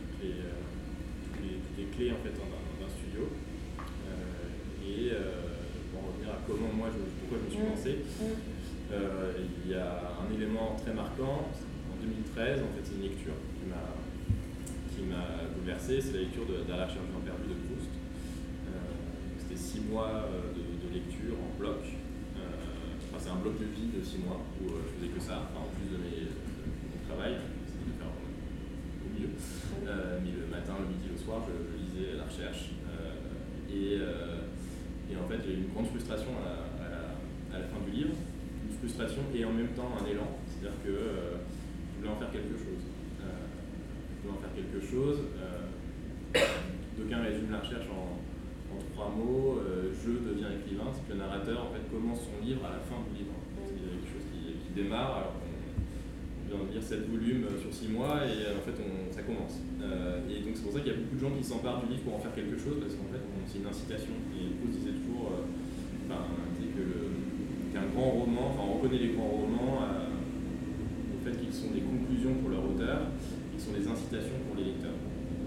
[0.00, 0.40] toutes, les,
[1.28, 3.28] toutes, les, clés en fait d'un studio.
[4.82, 5.12] et
[5.90, 7.92] pour en revenir à comment moi, je, pourquoi je me suis lancé.
[8.90, 11.48] il y a un élément très marquant.
[12.02, 15.22] En 2013, en fait, c'est une lecture qui m'a
[15.54, 17.94] bouleversé, c'est la lecture de Derrière chirurgien perdu de Proust.
[19.38, 21.78] C'était six mois de, lecture en bloc.
[22.34, 25.70] Enfin, c'est un bloc de vie de six mois où je faisais que ça, en
[25.78, 27.38] plus de, mes, mon travail,
[27.70, 29.30] c'était de faire au mieux.
[30.26, 32.74] mais le matin, le midi, le soir, je, lisais la recherche.
[33.70, 34.02] et,
[35.06, 38.18] et, en fait, j'ai eu une grande frustration à la, fin du livre,
[38.66, 41.36] une frustration et en même temps un élan, c'est-à-dire que euh,
[42.10, 42.82] en faire quelque chose.
[43.20, 43.46] Euh,
[44.16, 45.18] je voulais en faire quelque chose.
[45.38, 45.68] Euh,
[46.96, 48.18] d'aucuns résument la recherche en,
[48.96, 49.60] trois mots,
[49.92, 53.04] je deviens écrivain, c'est que le narrateur en fait, commence son livre à la fin
[53.04, 53.36] du livre.
[53.68, 57.68] Il y a quelque chose qui, démarre, alors qu'on vient de lire 7 volumes sur
[57.68, 59.60] 6 mois et en fait on, ça commence.
[60.24, 62.08] et donc c'est pour ça qu'il y a beaucoup de gens qui s'emparent du livre
[62.08, 64.16] pour en faire quelque chose parce qu'en fait c'est une incitation.
[64.32, 65.36] Et Proust disait toujours,
[66.08, 67.12] enfin, que le,
[67.76, 69.84] un grand roman, enfin on reconnaît les grands romans
[71.22, 73.14] euh, fait qu'ils sont des conclusions pour leur auteur,
[73.54, 74.98] ils sont des incitations pour les lecteurs.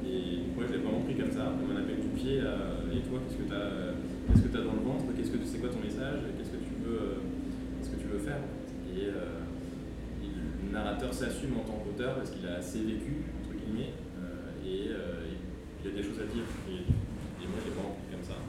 [0.05, 3.19] Et moi je l'ai vraiment pris comme ça, comme un appel du pied et toi
[3.19, 3.91] qu'est-ce que tu as,
[4.31, 7.19] que as dans le ventre, qu'est-ce que c'est quoi ton message, qu'est-ce que tu veux,
[7.83, 8.39] ce que tu veux faire?
[8.87, 9.43] Et, euh,
[10.23, 14.91] le narrateur s'assume en tant qu'auteur parce qu'il a assez vécu, entre guillemets, euh, et,
[14.91, 16.43] il y a des choses à dire.
[16.67, 16.83] Et,
[17.45, 18.41] moi je l'ai vraiment pris comme ça.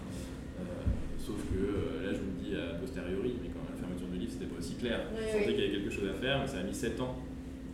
[1.18, 3.35] sauf que là je vous le dis a posteriori,
[4.36, 5.00] c'était pas aussi clair.
[5.16, 7.16] je sentais qu'il y avait quelque chose à faire, mais ça a mis 7 ans.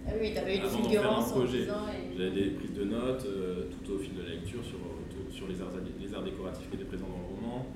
[0.06, 1.66] Ah oui, tu avais eu des fulgurances en projet.
[2.16, 4.78] J'avais des prises de notes euh, tout au fil de la lecture sur,
[5.30, 5.70] sur les, arts,
[6.00, 7.66] les arts décoratifs qui étaient présents dans le roman,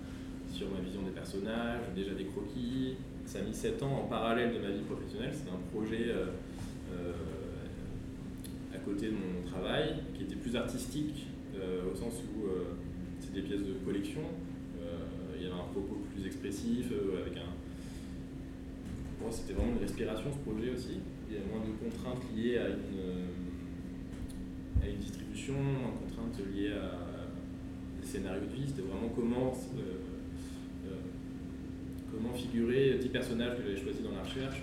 [0.52, 2.96] sur ma vision des personnages, déjà des croquis.
[3.24, 5.32] Ça a mis 7 ans en parallèle de ma vie professionnelle.
[5.32, 6.26] C'était un projet euh,
[6.94, 7.12] euh,
[8.74, 11.26] à côté de mon travail qui était plus artistique
[11.90, 12.44] au sens où
[13.18, 14.20] c'était des pièces de collection.
[15.34, 17.45] il y avait un propos plus expressif avec un,
[19.30, 21.00] c'était vraiment une respiration ce projet aussi.
[21.28, 23.26] Il y a moins de contraintes liées à une, euh,
[24.82, 27.26] à une distribution, moins de contraintes liées à
[28.00, 28.66] des scénarios de vie.
[28.66, 29.98] C'était vraiment comment, euh,
[30.86, 30.94] euh,
[32.12, 34.62] comment figurer 10 personnages que j'avais choisis dans la recherche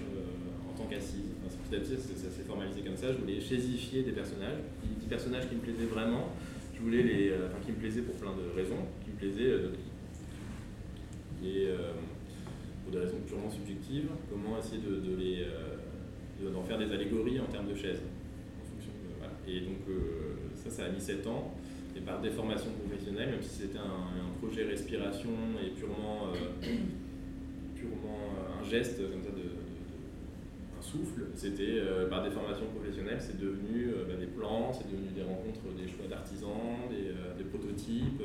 [0.70, 1.36] en tant qu'assise.
[1.70, 3.12] petit à petit, ça, s'est formalisé comme ça.
[3.12, 4.60] Je voulais chésifier des personnages,
[5.00, 6.30] 10 personnages qui me plaisaient vraiment.
[6.76, 9.54] Je voulais les, enfin, qui me plaisaient pour plein de raisons, qui me plaisaient.
[11.44, 11.68] et,
[12.94, 17.46] pour des raisons purement subjectives, comment essayer de, les, euh, d'en faire des allégories en
[17.46, 18.02] termes de chaises.
[19.48, 21.54] Et donc euh, ça, ça a mis 7 ans.
[21.96, 25.30] Et par déformation professionnelle, même si c'était un, projet respiration
[25.64, 26.66] et purement, euh,
[27.76, 28.20] purement
[28.60, 29.46] un geste comme ça de,
[30.78, 31.80] un souffle, c'était
[32.10, 36.90] par déformation professionnelle, c'est devenu bah, des plans, c'est devenu des rencontres, des choix d'artisans,
[36.90, 38.22] des, des prototypes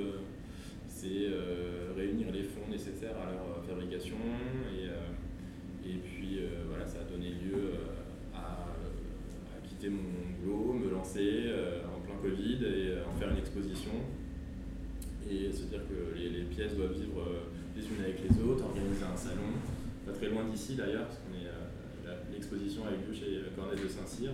[0.99, 4.17] c'est euh, réunir les fonds nécessaires à leur euh, fabrication.
[4.75, 7.73] Et, euh, et puis voilà, ça a donné lieu
[8.35, 8.67] à,
[9.67, 10.03] quitter mon
[10.43, 11.51] boulot, me lancer
[11.87, 13.93] en plein Covid et en faire une exposition.
[15.31, 17.25] Et se dire que les, pièces doivent vivre
[17.77, 19.57] les unes avec les autres, organiser un salon,
[20.05, 24.33] pas très loin d'ici d'ailleurs, parce que l'exposition a eu lieu chez Cornet de Saint-Cyr,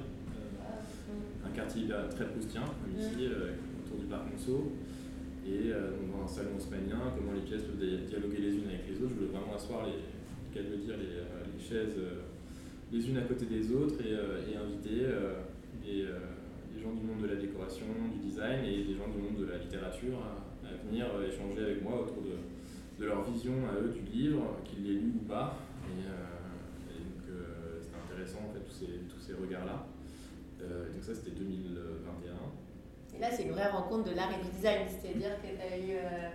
[1.45, 1.85] un quartier
[2.17, 3.29] très proustien, comme ici,
[3.87, 4.73] autour du parc Monceau
[5.47, 8.97] et euh, dans un salon haussmannien, comment les pièces peuvent dialoguer les unes avec les
[8.97, 9.13] autres.
[9.13, 10.01] Je voulais vraiment asseoir les,
[10.61, 12.25] dire, les, euh, les chaises euh,
[12.93, 14.15] les unes à côté des autres et,
[14.57, 15.05] inviter
[15.83, 16.07] des,
[16.81, 19.59] gens du monde de la décoration, du design et des gens du monde de la
[19.59, 24.59] littérature à, venir échanger avec moi autour de, de, leur vision à eux du livre,
[24.65, 25.59] qu'ils l'aient lu ou pas.
[25.89, 26.05] Et,
[27.01, 27.25] donc
[27.81, 29.87] c'était intéressant en fait tous ces, tous ces regards-là.
[30.61, 32.64] donc ça c'était 2021.
[33.17, 35.79] Et là, c'est une vraie rencontre de l'art et du design, c'est-à-dire que tu as
[35.79, 36.29] eu euh,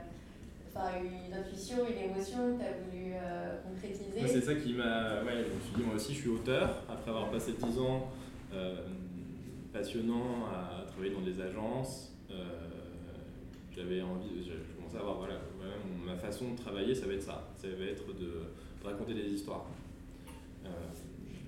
[1.04, 4.28] une intuition, une émotion tu as voulu euh, concrétiser.
[4.28, 5.22] c'est ça qui m'a.
[5.24, 8.10] Ouais, je suis moi aussi, je suis auteur, après avoir passé 10 ans
[8.54, 8.78] euh,
[9.74, 12.14] passionnant à travailler dans des agences.
[13.76, 15.36] j'avais envie, je commençais à avoir, voilà,
[16.06, 17.48] ma façon de travailler, ça va être ça.
[17.56, 18.32] Ça va être de,
[18.84, 19.66] raconter des histoires.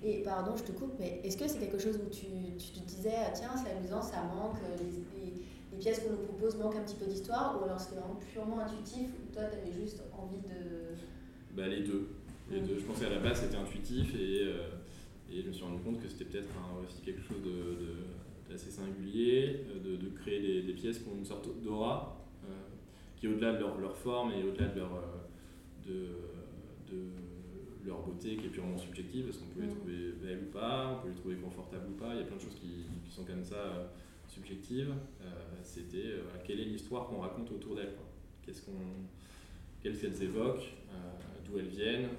[0.04, 2.26] Et pardon, je te coupe, mais est-ce que c'est quelque chose où tu,
[2.58, 6.58] tu te disais, ah, tiens, c'est amusant, ça manque, les, les, pièces qu'on nous propose
[6.58, 9.72] manquent un petit peu d'histoire, ou alors c'est vraiment purement intuitif, ou toi, tu avais
[9.72, 10.96] juste envie de...
[11.56, 12.10] Bah, les deux.
[12.52, 12.78] Les deux.
[12.80, 14.70] Je pensais à la base, c'était intuitif, et, euh,
[15.32, 16.50] et je me suis rendu compte que c'était peut-être
[16.84, 17.42] aussi quelque chose
[18.50, 22.54] d'assez singulier, euh, de, de créer des, des, pièces qui ont une sorte d'aura, euh,
[23.18, 24.92] qui au-delà de leur, leur, forme et au-delà de leur...
[25.86, 25.94] de,
[26.92, 27.22] de
[28.30, 29.76] qui est purement subjective, est-ce qu'on peut les mm.
[29.76, 32.36] trouver belles ou pas, on peut les trouver confortables ou pas, il y a plein
[32.36, 33.88] de choses qui, qui sont comme ça euh,
[34.28, 34.94] subjectives.
[35.22, 35.26] Euh,
[35.64, 37.94] c'était euh, quelle est l'histoire qu'on raconte autour d'elles,
[38.44, 38.72] qu'est-ce qu'on,
[39.82, 40.74] qu'elles évoquent,
[41.46, 42.10] d'où elles viennent,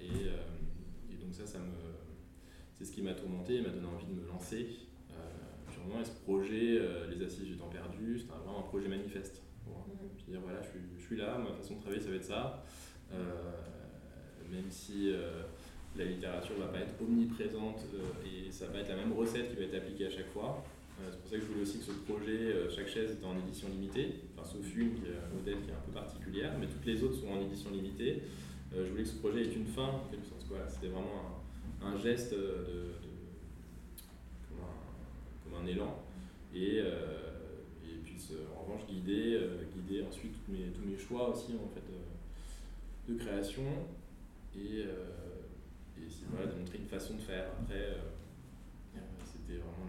[0.00, 0.26] et,
[1.12, 1.64] et, donc ça, ça me,
[2.74, 4.68] c'est ce qui m'a tourmenté et m'a donné envie de me lancer
[5.70, 6.00] purement.
[6.00, 9.42] Et ce projet, les assises du temps perdu, c'était vraiment un projet manifeste.
[9.64, 10.30] Pour mm.
[10.30, 12.64] dire voilà, je suis, je suis, là, ma façon de travailler, ça va être ça.
[14.52, 15.12] Même si
[15.96, 17.84] la littérature ne va pas être omniprésente
[18.24, 20.64] et ça va être la même recette qui va être appliquée à chaque fois.
[21.00, 23.24] Euh, c'est pour ça que je voulais aussi que ce projet, euh, chaque chaise est
[23.24, 26.52] en édition limitée, enfin, sauf une qui est un modèle qui est un peu particulière,
[26.58, 28.22] mais toutes les autres sont en édition limitée.
[28.74, 30.44] Euh, je voulais que ce projet ait une fin, en quelque sorte.
[30.48, 31.44] Voilà, C'était vraiment
[31.82, 32.94] un, geste de,
[35.44, 36.02] comme, un, élan.
[36.54, 38.16] Et, et puis
[38.56, 39.38] en revanche guider,
[39.76, 41.84] guider ensuite tous mes choix aussi en fait,
[43.12, 43.62] de, création.
[44.58, 47.46] Et, et voilà, de montrer une façon de faire.
[47.62, 47.96] Après,
[49.24, 49.88] c'était vraiment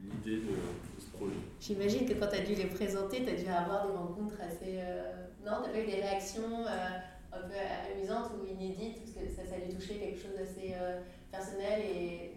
[0.00, 0.54] l'idée de,
[0.98, 3.92] ce projet J'imagine que quand tu as dû les présenter, tu as dû avoir des
[3.92, 4.78] rencontres assez.
[4.78, 5.26] Euh...
[5.44, 6.98] Non, tu pas eu des réactions euh,
[7.32, 7.54] un peu
[7.92, 11.80] amusantes ou inédites Parce que ça, ça a dû toucher quelque chose d'assez euh, personnel
[11.80, 12.32] et,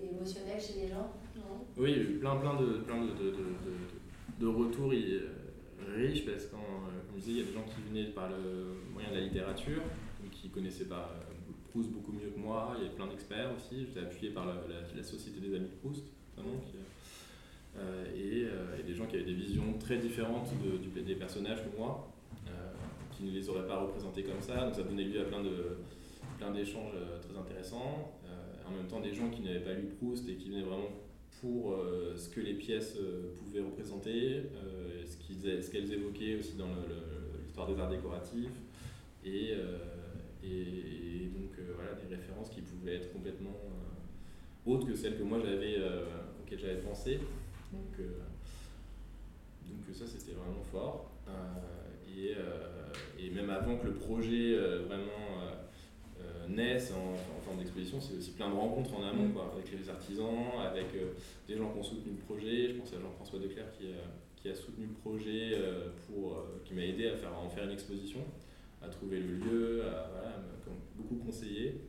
[0.00, 1.66] émotionnel chez les gens non?
[1.76, 6.24] Oui, il y a eu plein, plein, de, plein de, de, de, de retours riches
[6.24, 8.92] parce que, euh, comme je disais, il y a des gens qui venaient par le
[8.92, 9.82] moyen de la littérature,
[10.48, 11.10] qui connaissaient pas
[11.70, 12.74] Proust beaucoup mieux que moi.
[12.76, 13.84] Il y avait plein d'experts aussi.
[13.86, 16.04] J'étais appuyé par la, Société des Amis de Proust,
[16.36, 16.56] notamment,
[17.76, 21.76] euh, euh, et, des gens qui avaient des visions très différentes de, des personnages que
[21.76, 22.10] moi,
[22.46, 22.50] euh,
[23.12, 24.64] qui ne les auraient pas représentés comme ça.
[24.64, 25.76] Donc ça donnait lieu à plein de
[26.38, 28.12] plein d'échanges très intéressants.
[28.66, 30.90] en même temps, des gens qui n'avaient pas lu Proust et qui venaient vraiment
[31.40, 31.76] pour
[32.16, 32.96] ce que les pièces
[33.38, 34.42] pouvaient représenter,
[35.04, 36.68] ce qu'elles évoquaient aussi dans
[37.42, 38.50] l'histoire des arts décoratifs,
[39.24, 39.54] et,
[40.44, 43.56] et, donc voilà, des références qui pouvaient être complètement
[44.66, 45.76] autres que celles que moi j'avais
[46.40, 47.20] auxquelles j'avais pensé.
[47.72, 48.20] Donc, euh,
[49.66, 51.10] donc ça, c'était vraiment fort.
[51.28, 51.32] Euh,
[52.16, 55.06] et, euh, et, même avant que le projet vraiment
[56.48, 59.32] naisse en, forme d'exposition, c'est aussi plein de rencontres en amont, mm.
[59.32, 60.86] quoi, avec les artisans, avec
[61.46, 62.68] des gens qui ont soutenu le projet.
[62.68, 63.88] Je pense à Jean-François Declerc qui,
[64.36, 65.52] qui, a soutenu le projet,
[66.06, 68.20] pour, qui m'a aidé à, faire, en faire une exposition,
[68.82, 70.42] à trouver le lieu, à voilà,
[70.96, 71.80] beaucoup conseillé.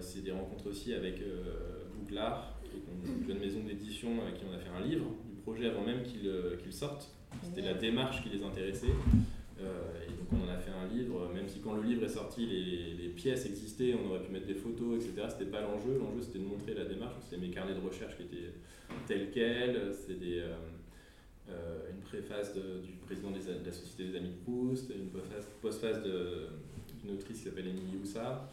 [0.00, 1.22] c'est des rencontres aussi avec
[1.98, 5.84] Bouclard, une jeune maison d'édition avec qui on a fait un livre du projet avant
[5.84, 7.08] même qu'il euh, sorte.
[7.42, 8.94] C'était la démarche qui les intéressait.
[9.60, 12.08] Euh, et donc on en a fait un livre, même si quand le livre est
[12.08, 15.26] sorti, les, les pièces existaient, on aurait pu mettre des photos, etc.
[15.28, 15.98] C'était pas l'enjeu.
[15.98, 17.14] L'enjeu c'était de montrer la démarche.
[17.22, 18.52] C'était mes carnets de recherche qui étaient
[19.06, 19.92] tels quels.
[19.94, 20.42] C'était
[21.52, 25.08] euh, une préface du président de la Société des Amis de Proust, une
[25.60, 28.48] postface d'une autrice qui s'appelle Émilie Houssa,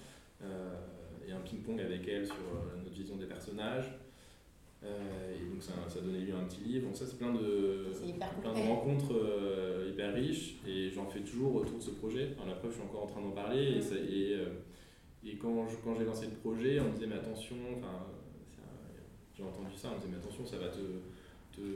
[1.28, 2.36] et un ping-pong avec elle sur
[2.78, 3.92] notre vision des personnages.
[4.82, 6.88] Euh, et donc ça, ça donnait lieu à un petit livre.
[6.88, 7.88] Donc ça c'est plein de,
[8.42, 12.30] plein de rencontres euh, hyper riches et j'en fais toujours autour de ce projet.
[12.34, 13.78] Enfin, la preuve, je suis encore en train d'en parler.
[13.78, 14.46] Et, ça, et, euh,
[15.26, 18.06] et, quand, quand j'ai lancé le projet, on me disait mais attention, enfin,
[19.36, 20.80] j'ai entendu ça, on me disait mais attention, ça va te,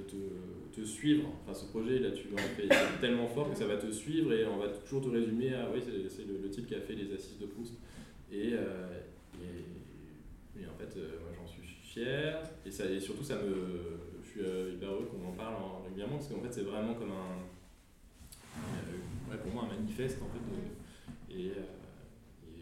[0.08, 1.30] te, te, suivre.
[1.43, 2.41] Enfin ce projet là, tu vas
[3.02, 5.82] tellement fort que ça va te suivre et on va toujours te résumer à oui
[5.84, 7.74] c'est le, type qui a fait les assises de Proust.
[8.32, 8.54] Et,
[10.60, 12.41] et en fait, moi j'en suis fier.
[12.65, 16.41] Et, surtout, ça me, je suis euh, hyper heureux qu'on en parle régulièrement parce qu'en
[16.41, 17.38] fait, c'est vraiment comme un.
[18.58, 21.36] Euh, pour moi, un manifeste en fait.
[21.36, 21.62] et, euh,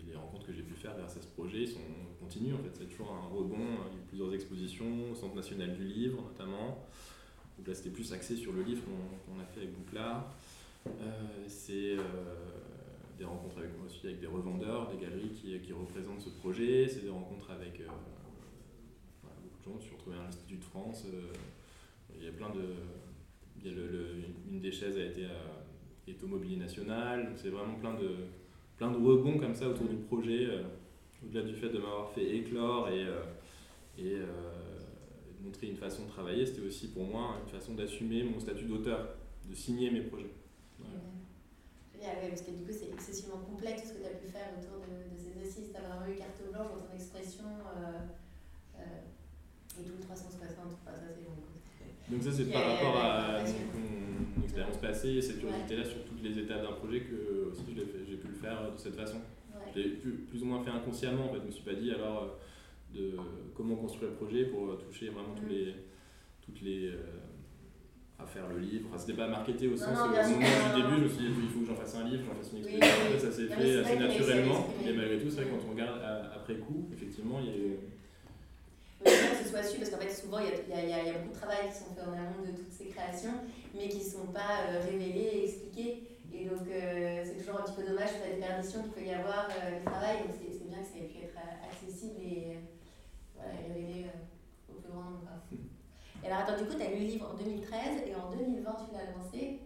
[0.08, 1.80] les rencontres que j'ai pu faire grâce à ce projet sont
[2.20, 2.56] continuent.
[2.56, 3.78] En fait, c'est toujours un rebond.
[3.94, 6.86] Il plusieurs expositions au Centre national du livre, notamment.
[7.62, 10.34] Donc là, c'était plus axé sur le livre qu'on a fait avec Bouclard.
[11.47, 11.95] c'est
[13.19, 16.88] des rencontres avec moi aussi avec des revendeurs, des galeries qui, représentent ce projet.
[16.88, 17.82] C'est des rencontres avec
[19.71, 21.06] je me suis retrouvé à l'Institut de France.
[21.13, 21.32] Euh,
[22.17, 22.76] il y a plein de.
[24.50, 27.32] Une des chaises a été à, est au Mobilier National.
[27.36, 28.10] C'est vraiment plein de,
[28.78, 30.45] plein de rebonds comme ça autour du projet.
[30.45, 30.63] Euh,
[31.24, 33.21] au-delà du fait de m'avoir fait éclore et, euh,
[34.00, 34.26] de
[35.44, 39.16] montrer une façon de travailler, c'était aussi pour moi une façon d'assumer mon statut d'auteur,
[39.50, 40.34] de signer mes projets.
[41.94, 44.50] Génial, oui, parce que du coup c'est excessivement complexe ce que tu as pu faire
[44.58, 45.70] autour de, de ces assises.
[45.72, 47.46] Tu as vraiment eu carte blanche dans ton expression.
[49.80, 50.38] Et tout 360,
[50.84, 51.32] ça c'est bon.
[52.10, 56.38] Donc ça c'est par rapport à mon, expérience passée et cette curiosité-là sur toutes les
[56.38, 59.18] étapes d'un projet que aussi j'ai pu le faire de cette façon.
[59.74, 61.39] J'ai plus, ou moins fait inconsciemment, en fait.
[61.39, 62.28] je me suis pas dit alors euh,
[62.94, 63.16] de
[63.56, 65.50] comment construire le projet pour euh, toucher vraiment tous mm.
[65.50, 65.76] les,
[66.42, 66.88] toutes les...
[66.88, 66.98] Euh,
[68.20, 68.88] à faire le livre.
[68.88, 71.50] Enfin, c'était pas marketé au sens, au moment du début, je me suis dit, il
[71.50, 73.18] faut que j'en fasse un livre, j'en fasse une exposition.
[73.18, 74.68] ça s'est fait assez naturellement.
[74.86, 76.00] Et malgré tout, c'est vrai, quand on regarde
[76.36, 77.78] après coup, effectivement, il y a
[79.04, 81.14] que ce soit su, parce qu'en fait, souvent, il y a, y, a, y a,
[81.14, 83.34] beaucoup de travail qui sont faits en amont de toutes ces créations,
[83.74, 86.04] mais qui ne sont pas euh, révélés et expliqués.
[86.34, 89.14] Et donc, euh, c'est toujours un petit peu dommage sur la déperdition qu'il peut y
[89.14, 90.24] avoir euh, du travail.
[90.24, 92.70] Donc, c'est c'est bien que ça ait pu être euh, accessible et euh,
[93.42, 95.28] voilà, et révélé euh, au plus grand nombre.
[96.24, 98.76] Et alors, attends, du coup, tu as lu le livre en 2013 et en 2020,
[98.78, 99.60] tu l'as lancé.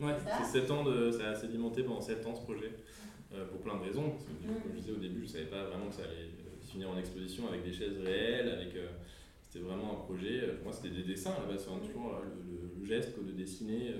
[0.00, 1.10] Ouais, C'est ça c'est 7 ans de.
[1.10, 2.72] Ça a sédimenté pendant 7 ans ce projet,
[3.34, 4.10] euh, pour plein de raisons.
[4.10, 4.62] Parce que, Mm.
[4.62, 6.96] Comme je disais au début, je savais pas vraiment que ça allait euh, finir en
[6.98, 8.74] exposition avec des chaises réelles, avec.
[8.76, 8.86] euh,
[9.42, 10.46] c'était vraiment un projet.
[10.56, 13.20] Pour moi, c'était des dessins à la base, enfin, toujours le, le- le geste que
[13.22, 13.94] de dessiner.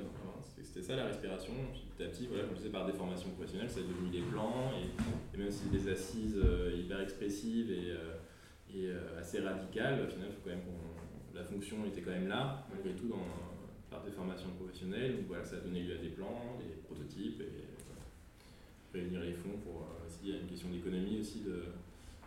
[0.62, 1.52] c'était- ça la respiration.
[1.72, 4.10] Puis petit à petit, voilà, comme je disais, par des formations professionnelles, ça est devenu
[4.10, 4.70] des plans.
[4.78, 8.17] Et, et même si des assises euh, hyper expressives et, euh,
[8.74, 10.06] et euh, assez radicales, au
[10.44, 10.60] quand même
[11.34, 13.26] la fonction était quand même là, malgré tout, dans,
[13.90, 15.16] par des formations professionnelles.
[15.16, 18.02] Donc voilà, ça a donné lieu à des plans, des prototypes et voilà.
[18.92, 21.64] réunir les fonds pour euh, aussi, il y a une question d'économie aussi, de,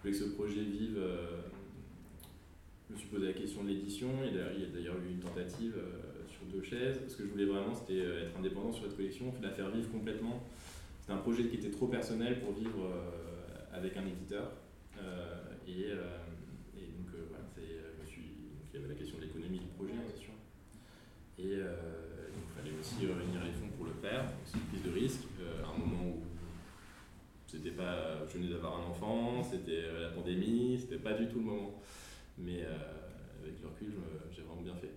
[0.01, 0.97] voulais que ce projet vive.
[0.97, 1.41] euh,
[2.91, 5.75] je me suis posé la question de l'édition il y a d'ailleurs eu une tentative
[5.77, 6.99] euh, sur deux chaises.
[7.07, 9.89] Ce que je voulais vraiment, c'était euh, être indépendant sur cette collection, la faire vivre
[9.91, 10.43] complètement.
[10.99, 14.51] C'était un projet qui était trop personnel pour vivre euh, avec un éditeur.
[14.99, 16.19] Euh, euh,
[16.75, 19.17] et donc euh, voilà, c'est, euh, je me suis, donc il y avait la question
[19.19, 20.33] de l'économie du projet, hein, c'est sûr.
[21.39, 24.25] Et euh, donc, il fallait aussi réunir les fonds pour le faire.
[24.45, 26.21] C'est une prise de risque euh, à un moment où
[27.47, 31.39] c'était pas, je venais d'avoir un enfant, c'était euh, la pandémie, c'était pas du tout
[31.39, 31.73] le moment.
[32.37, 33.93] Mais euh, avec le recul,
[34.31, 34.91] j'ai vraiment bien fait.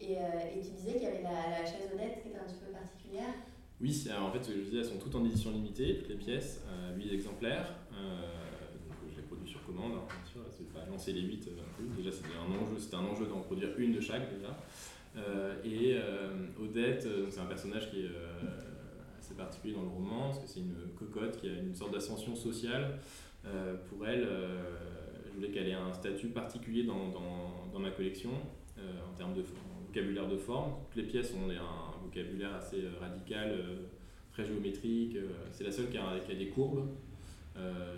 [0.00, 2.44] Et, euh, et tu disais qu'il y avait la, la chaise Odette qui était un
[2.44, 3.34] petit peu particulière.
[3.80, 6.60] Oui, alors en fait, je disais, elles sont toutes en édition limitée, toutes les pièces,
[6.68, 7.74] euh, 8 exemplaires.
[7.94, 8.22] Euh,
[8.88, 11.62] donc je les produis sur commande, hein, bien sûr, c'est pas lancer les 8 d'un
[11.76, 11.84] coup.
[11.96, 14.56] Déjà, c'était un enjeu, c'était un enjeu d'en produire une de chaque déjà.
[15.16, 18.10] Euh, et euh, Odette, euh, c'est un personnage qui est
[19.18, 22.34] assez particulier dans le roman, parce que c'est une cocotte qui a une sorte d'ascension
[22.34, 22.98] sociale.
[23.88, 24.26] Pour elle,
[25.26, 27.08] je voulais qu'elle ait un statut particulier dans,
[27.72, 28.30] dans, ma collection,
[28.78, 29.42] en termes de
[29.86, 30.74] vocabulaire de forme.
[30.90, 33.52] Toutes les pièces ont un vocabulaire assez radical,
[34.32, 35.16] très géométrique.
[35.50, 36.86] c'est la seule qui a, des courbes.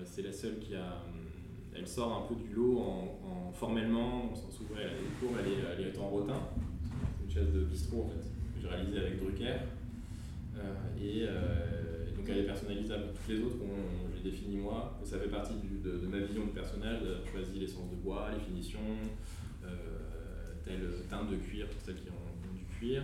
[0.05, 1.03] C'est la seule qui a.
[1.07, 1.31] hum,
[1.77, 5.37] Elle sort un peu du lot en, en formellement, dans le sens elle des courbes,
[5.41, 6.41] elle est, elle est en rotin.
[7.35, 8.20] De bistrot en fait,
[8.55, 9.57] que j'ai réalisée avec Drucker.
[10.57, 10.61] Euh,
[11.03, 13.05] et, euh, et donc elle est personnalisable.
[13.14, 14.99] Toutes les autres, on- définis moi.
[15.05, 15.53] Ça fait partie
[15.85, 17.01] de, ma vision de personnage.
[17.03, 18.78] J'ai choisi l'essence de bois, les finitions,
[19.62, 19.68] euh,
[20.64, 20.80] telle
[21.11, 23.03] teinte de cuir pour celles qui ont, du cuir.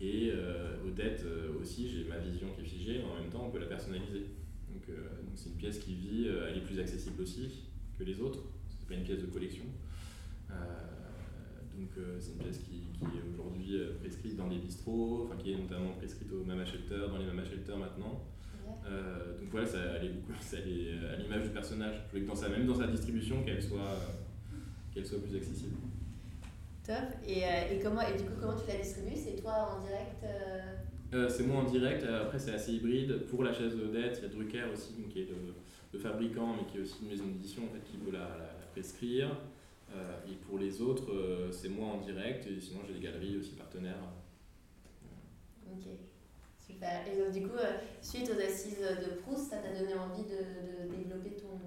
[0.00, 1.24] Et euh, Odette
[1.60, 4.26] aussi, j'ai ma vision qui est figée, mais en même temps on peut la personnaliser.
[4.72, 4.94] Donc euh,
[5.34, 7.48] c'est une pièce qui vit, elle est plus accessible aussi
[7.98, 8.38] que les autres.
[8.78, 9.64] C'est pas une pièce de collection.
[10.48, 15.52] Donc c'est une pièce qui, qui est aujourd'hui euh, prescrite dans les bistrots, enfin qui
[15.52, 18.24] est notamment prescrite au Mama Shelter, dans les Mama Shelter maintenant.
[18.86, 20.62] Euh, donc voilà, ça, est, beaucoup, ça, est
[20.94, 21.94] euh, à l'image du personnage.
[22.06, 24.54] Je voulais que dans sa, même dans sa distribution, qu'elle soit, euh,
[24.94, 25.76] qu'elle soit plus accessible.
[26.84, 26.96] Top.
[27.26, 29.16] Et, euh, et, comment, et du coup, comment tu la distribues?
[29.16, 30.24] C'est toi en direct
[31.28, 33.26] c'est moi en direct, après c'est assez hybride.
[33.28, 35.52] Pour la chaise d'Odette, il y a Drucker aussi, donc, qui est le,
[35.92, 38.38] le fabricant, mais qui est aussi une maison d'édition en fait, qui peut la, la-
[38.38, 39.28] la prescrire.
[39.94, 43.36] Euh, et pour les autres, euh, c'est moi en direct, et sinon j'ai des galeries
[43.36, 43.98] aussi partenaires.
[45.66, 45.84] Ok,
[46.58, 47.06] super.
[47.08, 50.88] Et donc, du coup, euh, suite aux assises de Proust, ça t'a donné envie de,
[50.90, 51.58] de développer ton.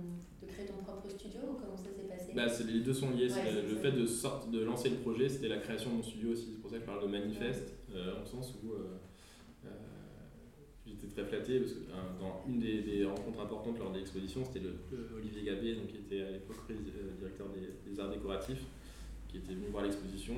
[0.42, 2.32] de créer ton propre studio ou comment ça s'est passé?
[2.36, 3.30] Bah, c'est- les deux sont liés.
[3.32, 6.32] Ouais, le fait de, sorte, de lancer le projet, c'était la création de mon studio
[6.32, 6.50] aussi.
[6.54, 8.98] C'est pour ça que je parle de manifeste, euh, en sens où euh,
[11.24, 11.80] flatté parce que
[12.20, 15.88] dans une des, des rencontres importantes lors de l'exposition, c'était le, le Olivier Gabé, donc,
[15.88, 16.76] qui était à l'époque euh,
[17.20, 18.64] directeur des, des arts décoratifs,
[19.30, 20.36] qui était venu voir l'exposition,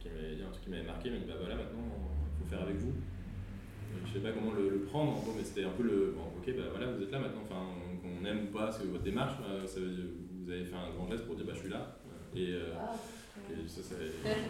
[0.00, 2.42] qui m'avait dit un truc qui m'avait marqué, il m'a dit bah voilà, maintenant il
[2.44, 2.90] faut faire avec vous.
[2.90, 6.56] Euh, Je sais pas comment le, le prendre, mais c'était un peu le bon, ok,
[6.56, 7.62] bah voilà, vous êtes là maintenant, enfin,
[8.02, 10.04] qu'on aime ou pas ce votre démarche, euh, ça veut dire-
[10.44, 11.98] vous avez fait un grand geste pour dire bah je suis là.
[12.36, 12.94] Et, euh, Ah,
[13.50, 13.94] et ça, ça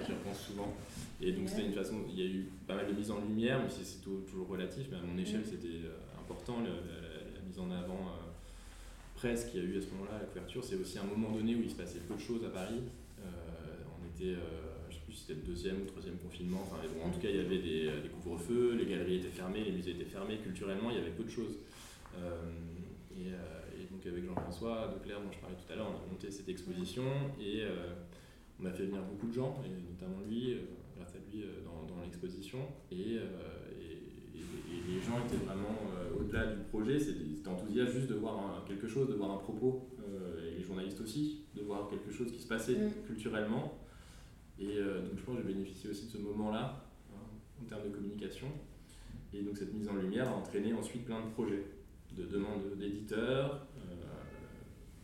[0.06, 0.74] j'y repense souvent.
[1.22, 3.60] Et donc c'était une façon, il y a eu pas mal de mise en lumière,
[3.70, 5.46] si c'est toujours relatif, mais à mon échelle Mhm.
[5.46, 8.30] c'était euh, important, la, la mise en avant euh,
[9.14, 10.62] presse qu'il y a eu à ce moment-là, la couverture.
[10.62, 12.82] C'est aussi un moment donné où il se passait peu de choses à Paris.
[13.20, 13.28] Euh,
[13.98, 14.40] on était, euh,
[14.90, 17.10] je sais plus si c'était le deuxième ou le troisième confinement, enfin, mais bon, en
[17.10, 20.04] tout cas il y avait des, des couvre-feux, les galeries étaient fermées, les musées étaient
[20.04, 21.56] fermés, culturellement il y avait peu de choses.
[22.16, 26.12] Et, euh, et donc avec Jean-François Declerc dont je parlais tout à l'heure, on a
[26.12, 27.04] monté cette exposition
[27.40, 27.94] et euh,
[28.60, 30.58] on a fait venir beaucoup de gens, et notamment lui, euh,
[31.44, 32.58] euh, dans, dans l'exposition.
[32.90, 33.22] Et, euh,
[33.80, 33.96] et-
[34.88, 38.86] les gens étaient vraiment, euh, au-delà du projet, c'était enthousiastes juste de voir un- quelque
[38.86, 42.40] chose, de voir un propos, euh, et les journalistes aussi, de voir quelque chose qui
[42.40, 42.92] se passait Mm.
[43.06, 43.78] culturellement.
[44.60, 47.18] Et euh, donc je pense que j'ai bénéficié aussi de ce moment-là, hein,
[47.60, 48.46] en termes de communication.
[49.34, 51.64] Et donc cette mise en lumière a entraîné ensuite plein de projets,
[52.16, 53.66] de demandes d'éditeurs,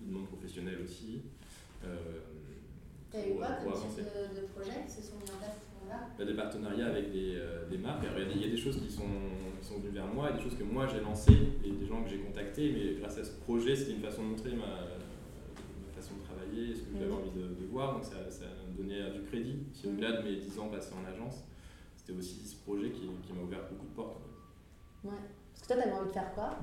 [0.00, 1.22] de demandes professionnelles aussi.
[1.84, 1.96] Euh,
[3.10, 5.58] Tu as eu quoi comme type de, de projets qui se sont mis en place?
[6.18, 8.04] Bah, des partenariats avec des, euh, des marques.
[8.04, 9.02] Alors, il y a des- choses qui sont,
[9.60, 12.02] qui sont venues vers moi et des choses que moi j'ai lancées et des gens
[12.02, 12.72] que j'ai contactés.
[12.72, 16.74] Mais grâce à ce projet, c'était une façon de montrer ma, ma façon de travailler,
[16.74, 17.12] ce que j'avais Mhm.
[17.18, 17.94] envie de, de voir.
[17.94, 19.58] Donc ça, ça me donnait euh, du crédit.
[19.72, 19.94] Si Mhm.
[19.94, 21.44] au-delà de mes 10 ans passés en agence,
[21.96, 24.18] c'était aussi ce projet qui, qui m'a ouvert beaucoup de portes.
[25.04, 25.10] Ouais.
[25.54, 26.58] Parce que toi, t'avais envie de faire quoi?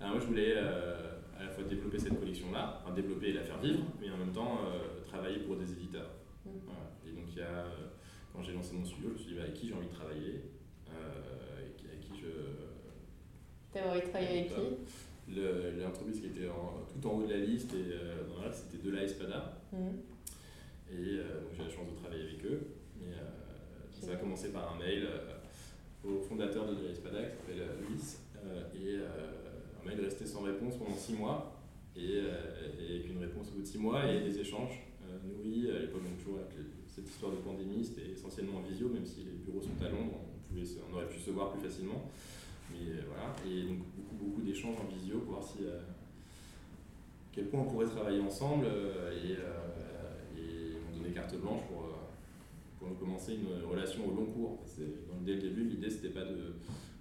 [0.00, 3.42] Alors moi, je voulais euh, à la fois développer cette collection-là, enfin développer et la
[3.42, 6.10] faire vivre, mais en même temps euh, travailler pour des éditeurs.
[6.44, 6.90] Voilà.
[7.06, 7.64] Et donc, il y a,
[8.36, 9.92] quand j'ai lancé mon studio, je me suis dit bah, avec qui j'ai envie de
[9.94, 10.42] travailler,
[10.90, 12.26] euh, avec qui je.
[13.72, 15.32] T'avais envie de travailler avec qui?
[15.34, 18.66] Le- L'entreprise qui était en- tout en haut de la liste, et, euh, la liste,
[18.70, 19.58] c'était De La Espada.
[19.72, 19.98] Mhm.
[20.92, 22.60] Et euh, donc j'ai la chance de travailler avec eux.
[23.02, 25.34] Et, euh, ça a commencé par un mail euh,
[26.08, 28.16] au fondateur de De La Espada qui s'appelle euh, Luis.
[28.44, 31.52] euh, et euh, un mail resté sans réponse pendant six mois.
[31.96, 35.18] Et, euh, et avec une réponse au bout de six mois et des échanges euh,
[35.26, 35.70] nourris.
[35.74, 39.20] À l'époque, toujours avec les- cette histoire de pandémie, c'était essentiellement en visio, même si
[39.20, 40.16] les bureaux sont à Londres,
[40.50, 42.10] on, on aurait pu se voir plus facilement.
[42.72, 43.78] Mais euh, voilà, et donc
[44.18, 48.64] beaucoup, d'échanges en visio pour voir si, euh, à quel point on pourrait travailler ensemble
[48.66, 51.92] euh, et, euh, et m'ont donné carte blanche pour, euh,
[52.78, 54.58] pour commencer une relation au long cours.
[54.78, 56.54] Donc, dès le début, l'idée c'était pas de,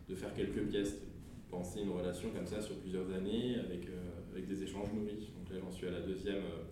[0.09, 4.33] de faire quelques pièces, de penser une relation comme ça sur plusieurs années avec, euh,
[4.33, 5.31] avec des échanges nourris.
[5.37, 6.63] Donc là j'en suis à la deuxième euh,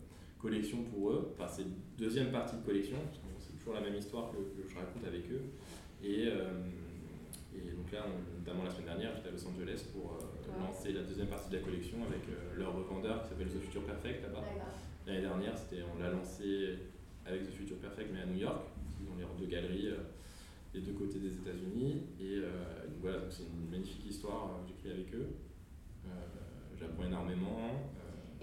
[0.43, 2.97] collection pour eux, enfin c'est une deuxième partie de collection,
[3.39, 5.41] c'est toujours la même histoire que, que je raconte avec eux.
[6.03, 6.51] Et, euh,
[7.55, 10.59] et donc là, on- notamment la semaine dernière, j'étais à Los Angeles pour euh, Ouais.
[10.67, 13.83] lancer la deuxième partie de la collection avec euh, leur revendeur qui s'appelle The Future
[13.83, 14.43] Perfect là-bas.
[15.07, 16.77] L'année dernière, c'était, on l'a lancé
[17.25, 18.67] avec The Future Perfect, mais à New York.
[19.01, 19.89] Ils ont les deux galeries
[20.73, 22.03] des deux côtés des États-Unis.
[22.19, 25.27] Et donc voilà, donc c'est une magnifique histoire que j'écris avec eux.
[26.79, 27.89] J'apprends énormément.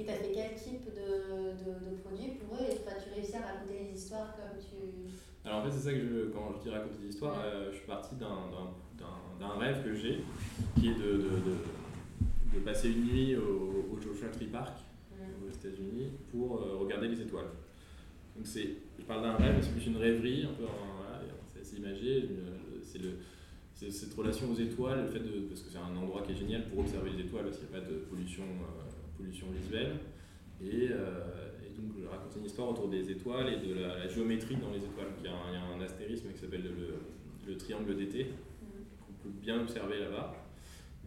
[0.01, 3.37] Et t'as fait quel type de, de, de produit pour eux Et enfin, tu réussis
[3.37, 5.13] à raconter les histoires comme tu.
[5.45, 7.45] Alors en fait, c'est ça que je, quand je dis raconter des histoires, Ouais.
[7.53, 10.21] euh, je suis parti d'un- rêve que j'ai,
[10.79, 11.29] qui est de, de,
[12.55, 14.79] de, passer une nuit au, au Joshua Tree Park
[15.13, 17.51] aux États-Unis pour euh, regarder les étoiles.
[18.37, 21.21] Donc c'est, je parle d'un rêve, c'est plus une rêverie, un peu, voilà,
[21.53, 22.27] c'est assez imagé.
[22.83, 23.11] C'est le,
[23.91, 26.67] cette relation aux étoiles, le fait de, parce que c'est un endroit qui est génial
[26.69, 28.90] pour observer les étoiles, parce qu'il n'y a pas de pollution, euh,
[29.21, 29.93] pollution visuelle.
[30.63, 34.09] Et, euh, et donc je raconte une histoire autour des étoiles et de la, la
[34.09, 35.07] géométrie dans les étoiles.
[35.09, 37.97] Donc, Il y, a un, il y a un astérisme qui s'appelle le, le triangle
[37.97, 38.85] d'été, Mhm.
[39.07, 40.35] qu'on peut bien observer là-bas.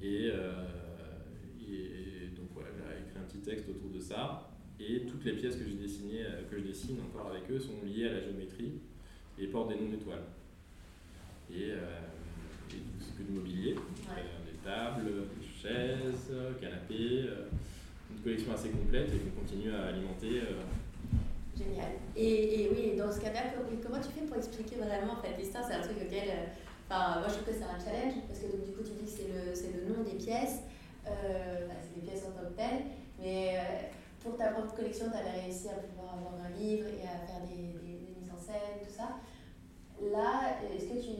[0.02, 0.66] Et, euh,
[1.70, 4.50] et donc voilà, j'ai écrit un petit texte autour de ça.
[4.80, 7.82] Et toutes les pièces que j'ai dessinées, euh, que je dessine encore avec eux sont
[7.86, 8.74] liées à la géométrie
[9.40, 10.24] et portent des noms d'étoiles.
[11.52, 12.02] Et, euh,
[12.72, 14.24] et que du mobilier, Ouais.
[14.52, 17.26] des tables, des chaises, canapés,
[18.24, 20.42] collection assez complète et qu'on continue à alimenter.
[20.42, 20.64] euh,
[21.58, 21.92] Génial.
[22.16, 25.38] Et, et oui, dans ce cas-là, co- comment tu fais pour expliquer vraiment en fait
[25.38, 25.64] l'histoire?
[25.68, 26.30] C'est un truc auquel.
[26.30, 26.46] euh,
[26.90, 29.54] moi je trouve que c'est un challenge parce que donc, du coup tu dis que
[29.54, 30.62] c'est le, le nom des pièces,
[31.08, 32.86] euh, c'est des pièces en tant que telles,
[33.20, 33.58] mais
[34.22, 37.42] pour ta propre collection, tu avais réussi à pouvoir avoir un livre et à faire
[37.50, 39.20] des, des, des mises en scène, tout ça.
[40.02, 41.12] Là, est-ce que tu.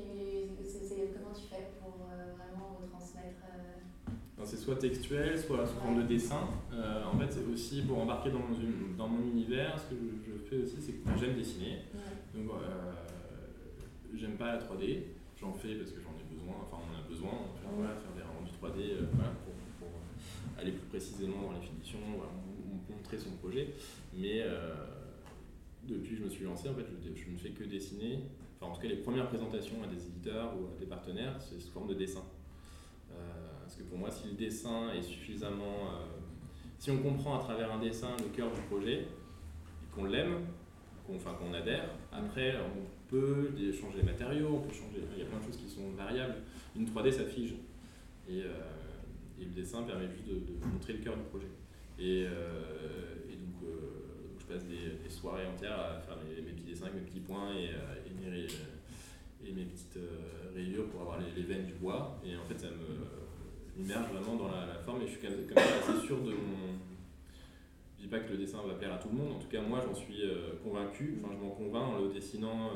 [0.66, 3.44] c'est- comment tu fais pour euh, vraiment retransmettre
[4.46, 6.48] C'est soit textuel, soit sous forme de dessin.
[6.74, 9.80] Euh, en fait, c'est aussi pour embarquer dans mon, uni- dans mon univers.
[9.80, 11.80] Ce que je, je fais aussi, c'est que j'aime dessiner.
[12.36, 12.92] Donc, euh,
[14.16, 15.04] j'aime pas la 3D.
[15.40, 16.56] J'en fais parce que j'en ai besoin.
[16.62, 17.32] Enfin, on en a besoin.
[17.62, 21.66] Faire, voilà, faire des rendus 3D euh, voilà, pour, pour aller plus précisément dans les
[21.66, 22.32] finitions, voilà,
[22.90, 23.74] montrer son projet.
[24.16, 24.44] Mais
[25.88, 28.20] depuis que je me suis lancé, en fait, je, je ne fais que dessiner.
[28.60, 31.60] Enfin, en tout cas, les premières présentations à des éditeurs ou à des partenaires, c'est
[31.60, 32.24] sous forme de dessin.
[33.12, 33.16] Euh,
[33.74, 35.90] parce que pour moi, si le dessin est suffisamment.
[35.90, 36.06] euh,
[36.78, 40.46] si on comprend à travers un dessin le cœur du projet, et qu'on l'aime,
[41.08, 45.00] qu'on enfin, qu'on adhère, après on peut changer les matériaux, on peut changer.
[45.16, 46.36] Il y a plein de choses qui sont variables.
[46.76, 47.56] Une 3D, ça fige.
[48.30, 48.44] Et,
[49.40, 51.48] le dessin permet juste de, montrer le cœur du projet.
[52.00, 57.02] Et, euh, donc, euh, je passe des, soirées entières à faire mes, petits dessins avec
[57.02, 57.72] mes petits points et,
[58.22, 59.98] mes, mes petites
[60.54, 62.20] rayures pour avoir les, les veines du bois.
[62.26, 63.23] Et en fait, ça me
[63.78, 66.74] immerge vraiment dans la, la forme et je suis comme ça assez sûr de mon.
[67.98, 69.62] Je dis pas que le dessin va plaire à tout le monde, en tout cas,
[69.62, 71.18] moi j'en suis euh, convaincu.
[71.24, 72.72] Enfin, je m'en convainc en le dessinant.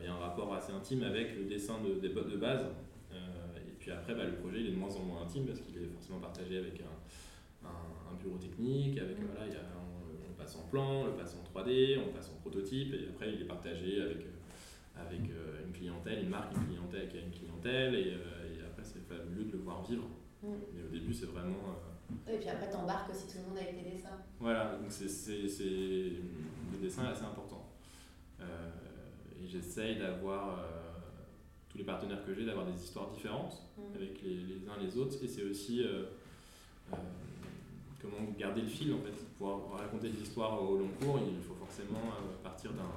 [0.00, 2.66] Il y a un rapport assez intime avec le dessin de, des bottes de base.
[3.12, 3.16] Euh,
[3.56, 5.76] et puis après, bah, le projet il est de moins en moins intime parce qu'il
[5.78, 9.24] est forcément partagé avec un, un- un bureau technique, avec Mm.
[9.32, 12.12] voilà, il y a, on, on passe en plan, on le passe en 3D, on
[12.12, 16.28] passe en prototype, et après il est partagé avec, euh, avec euh, une clientèle, une
[16.30, 18.41] marque, une clientèle qui a une clientèle, et, euh,
[19.12, 20.04] c'est fabuleux de le voir vivre.
[20.42, 20.48] Mm.
[20.74, 21.54] Mais au début, c'est vraiment.
[22.28, 24.18] euh, Et puis après, t'embarques aussi tout le monde avec tes dessins.
[24.40, 25.64] Voilà, donc c'est, c'est, c'est...
[25.64, 27.68] le dessin est assez important.
[28.40, 28.70] Euh,
[29.42, 30.62] et j'essaye d'avoir, euh,
[31.68, 33.96] tous les partenaires que j'ai, d'avoir des histoires différentes Mm.
[33.96, 35.16] avec les, les uns les autres.
[35.24, 36.04] Et c'est aussi euh,
[36.92, 36.96] euh,
[38.00, 39.12] comment garder le fil en fait.
[39.38, 42.92] Pour pouvoir raconter des histoires au long cours, il faut forcément euh, partir d'un,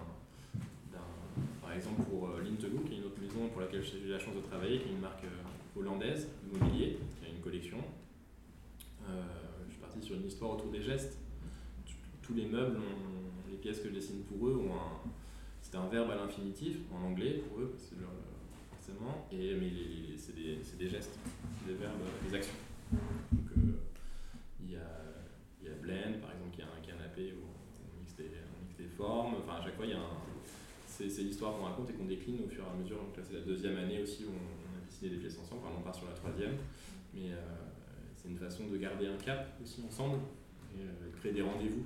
[0.91, 4.09] d'un- Par exemple, pour euh, Lintelou, qui est une autre maison pour laquelle j'ai eu
[4.09, 5.23] la chance de travailler, qui est une marque
[5.75, 7.77] hollandaise immobilier, qui a une collection.
[9.07, 9.23] Euh,
[9.67, 11.17] je suis parti sur une histoire autour des gestes.
[12.21, 12.79] Tous les meubles,
[13.49, 15.09] les pièces que je dessine pour eux, ont un,
[15.61, 18.09] c'est un verbe à l'infinitif en anglais pour eux, leur-
[18.71, 19.71] forcément, et, mais
[20.17, 21.17] c'est des, c'est des gestes,
[21.67, 22.53] des verbes, euh, des actions.
[23.31, 23.71] Donc euh,
[24.63, 24.89] il y, a,
[25.63, 28.29] y a blend par exemple qui a un canapé où on mixe des,
[28.97, 29.99] formes, enfin à chaque fois il y a.
[30.87, 32.97] C'est, c'est l'histoire qu'on raconte et qu'on décline au fur et à mesure.
[32.97, 34.54] Donc là c'est la deuxième année aussi où on,
[35.05, 36.57] dessiné des pièces ensemble, enfin on part sur la troisième.
[37.13, 37.41] Mais euh,
[38.15, 40.19] c'est une façon de garder un cap aussi ensemble
[40.75, 41.85] et euh, de créer des rendez-vous.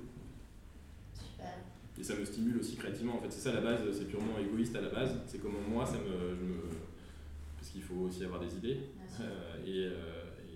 [1.14, 1.54] Super.
[1.98, 3.16] Et ça me stimule aussi créativement.
[3.16, 5.18] En fait, c'est ça la base, c'est purement égoïste à la base.
[5.26, 6.60] C'est comment moi, ça me, je me.
[7.58, 8.78] Parce qu'il faut aussi avoir des idées.
[9.20, 9.82] Euh, et,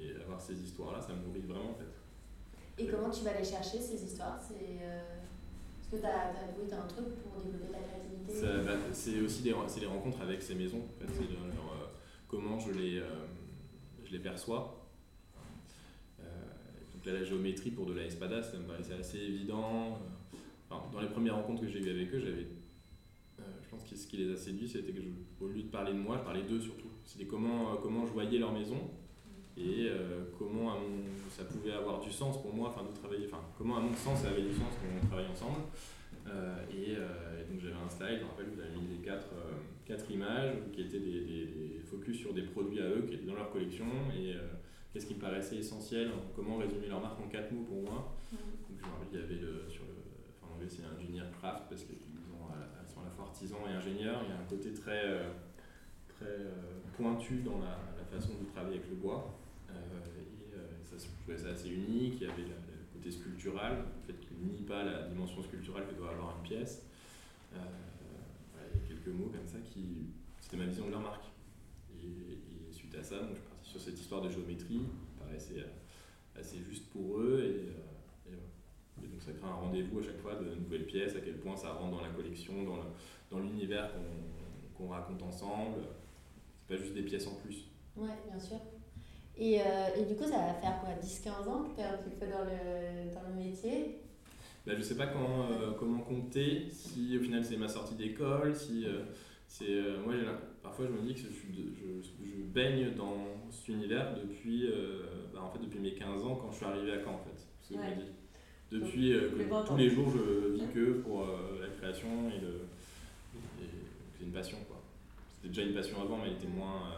[0.00, 2.82] et avoir ces histoires-là, ça me nourrit vraiment en fait.
[2.82, 4.40] Et comment tu vas les chercher, ces histoires?
[4.40, 4.54] C'est.
[4.54, 8.64] Est-ce que tu as, oui, t'as un truc pour développer ta créativité?
[8.64, 10.80] Bah, c'est aussi des, c'est les rencontres avec ces maisons.
[10.80, 11.22] En fait,
[12.34, 13.26] comment je les, euh,
[14.04, 14.88] je les perçois.
[16.20, 16.24] Euh,
[16.94, 20.00] donc la géométrie pour de la espada, ça me paraissait assez évident.
[20.72, 22.48] Euh, dans les premières rencontres que j'ai eues avec eux, j'avais,
[23.38, 25.00] je pense que ce qui les a séduits, c'était que
[25.40, 26.88] au lieu de parler de moi, je parlais d'eux surtout.
[27.04, 28.78] C'était comment, comment je voyais leur maison
[29.56, 29.88] et
[30.36, 30.76] comment
[31.28, 34.30] ça pouvait avoir du sens pour moi, de travailler, enfin comment à mon sens ça
[34.30, 35.60] avait du sens qu'on travaille ensemble.
[36.72, 39.30] Et, donc j'avais un slide, je me rappelle, où j'avais mis les quatre,
[39.84, 41.53] quatre images qui étaient des
[41.94, 43.86] focus sur des produits à eux qui étaient dans leur collection
[44.16, 44.40] et euh,
[44.92, 48.16] qu'est-ce qui me paraissait essentiel, comment résumer leur marque en quatre mots pour moi.
[48.32, 49.94] Donc je me rappelle, il y avait le, sur le,
[50.30, 53.72] enfin, en anglais c'est engineer craft parce qu'ils ils sont à la fois artisans et
[53.72, 54.20] ingénieurs.
[54.24, 55.30] Il y a un côté très, euh,
[56.08, 59.38] très euh, pointu dans la, la façon de travailler avec le bois.
[59.70, 62.20] Euh, et euh, ça, je trouvais ça assez unique.
[62.20, 65.94] Il y avait le côté sculptural, le fait qu'il nie pas la dimension sculpturale que
[65.94, 66.86] doit avoir une pièce.
[67.54, 67.58] Euh,
[68.74, 70.06] il y a quelques mots comme ça qui.
[70.40, 71.24] C'était ma vision de leur marque.
[72.04, 75.18] Et, et suite à ça, donc, je suis parti sur cette histoire de géométrie, qui
[75.18, 77.40] paraissait euh, assez juste pour eux.
[77.42, 78.36] Et, euh,
[79.02, 81.56] et donc ça crée un rendez-vous à chaque fois de nouvelles pièces, à quel point
[81.56, 82.54] ça rentre dans la collection,
[83.30, 84.34] dans l'univers qu'on
[84.74, 85.82] qu'on raconte ensemble.
[86.60, 87.68] C'est pas juste des pièces en plus.
[87.96, 88.58] Ouais, bien sûr.
[89.36, 89.64] Et, euh,
[89.96, 92.26] et du coup, ça va faire quoi 10-15 ans que tu es un petit peu
[92.26, 94.00] dans le, dans le métier?
[94.66, 98.54] Bah, je sais pas comment, euh, comment compter, si au final c'est ma sortie d'école,
[98.54, 99.02] si euh,
[99.54, 99.68] c'est.
[99.68, 100.14] euh, moi,
[100.62, 103.18] parfois je me dis que je, je, je baigne dans
[103.50, 105.02] cet univers depuis, euh,
[105.32, 107.46] bah, en fait, depuis mes 15 ans quand je suis arrivé à Caen en fait.
[107.62, 108.12] C'est ce que je me dis.
[108.72, 111.24] Depuis euh, que tous les jours je vis que pour
[111.60, 112.48] la création et le.
[113.62, 113.68] et-
[114.18, 114.80] c'est une passion quoi.
[115.36, 116.90] C'était déjà une passion avant, mais elle était moins.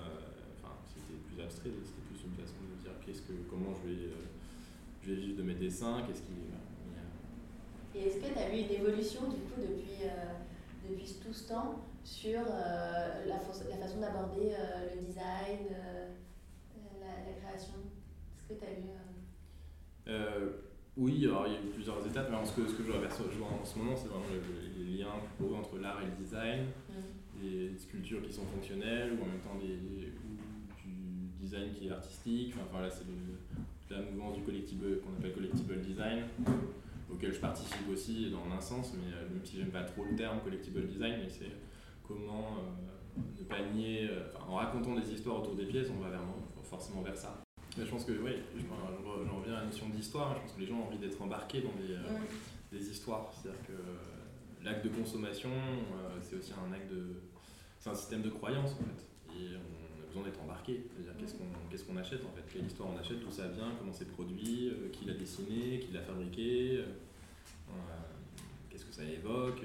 [0.63, 4.09] Enfin, c'était plus abstrait, c'était plus une façon de dire qu'est-ce que, comment je vais,
[5.03, 6.33] je vais vivre de mes dessins, qu'est-ce qui.
[7.95, 11.49] Et est-ce que tu as eu une évolution du coup depuis, euh, depuis tout ce
[11.49, 16.09] temps sur euh, la, fa- la façon d'aborder euh, le design, euh,
[17.01, 17.75] la, la création.
[18.39, 20.51] Est-ce que tu as Euh,
[20.97, 22.93] oui, alors il y a eu plusieurs étapes, mais en ce que, ce que je
[22.93, 25.09] vois en ce moment, c'est vraiment le- les liens
[25.59, 26.67] entre l'art et le design,
[27.43, 32.55] des sculptures qui sont fonctionnelles, ou en même temps des, du design qui est artistique.
[32.57, 36.23] Enfin, voilà, c'est le- la mouvance du collectible qu'on appelle collectible design,
[37.13, 40.41] auquel je participe aussi dans un sens, mais même si j'aime pas trop le terme
[40.41, 41.51] collectible design, mais c'est
[42.07, 46.11] comment euh, ne pas nier, euh, en racontant des histoires autour des pièces, on va
[46.11, 46.21] vers,
[46.63, 47.43] forcément vers ça.
[47.77, 50.35] Mais je pense que oui, j'en reviens à la notion d'histoire.
[50.37, 52.19] Je pense que les gens ont envie d'être embarqués dans des, euh,
[52.73, 53.31] des histoires.
[53.33, 55.51] C'est-à-dire que l'acte de consommation,
[56.23, 57.23] c'est aussi un acte de.
[57.79, 59.37] C'est un système de croyance en fait.
[59.39, 60.87] Et on a besoin d'être embarqué.
[60.89, 62.43] C'est-à-dire qu'est-ce qu'on qu'est-ce qu'on achète en fait?
[62.51, 63.21] Quelle histoire on achète?
[63.21, 63.73] D'où ça vient?
[63.79, 64.73] Comment c'est produit?
[64.93, 65.79] Qui l'a dessiné?
[65.79, 66.83] Qui l'a fabriqué?
[68.71, 69.63] Qu'est-ce que ça évoque?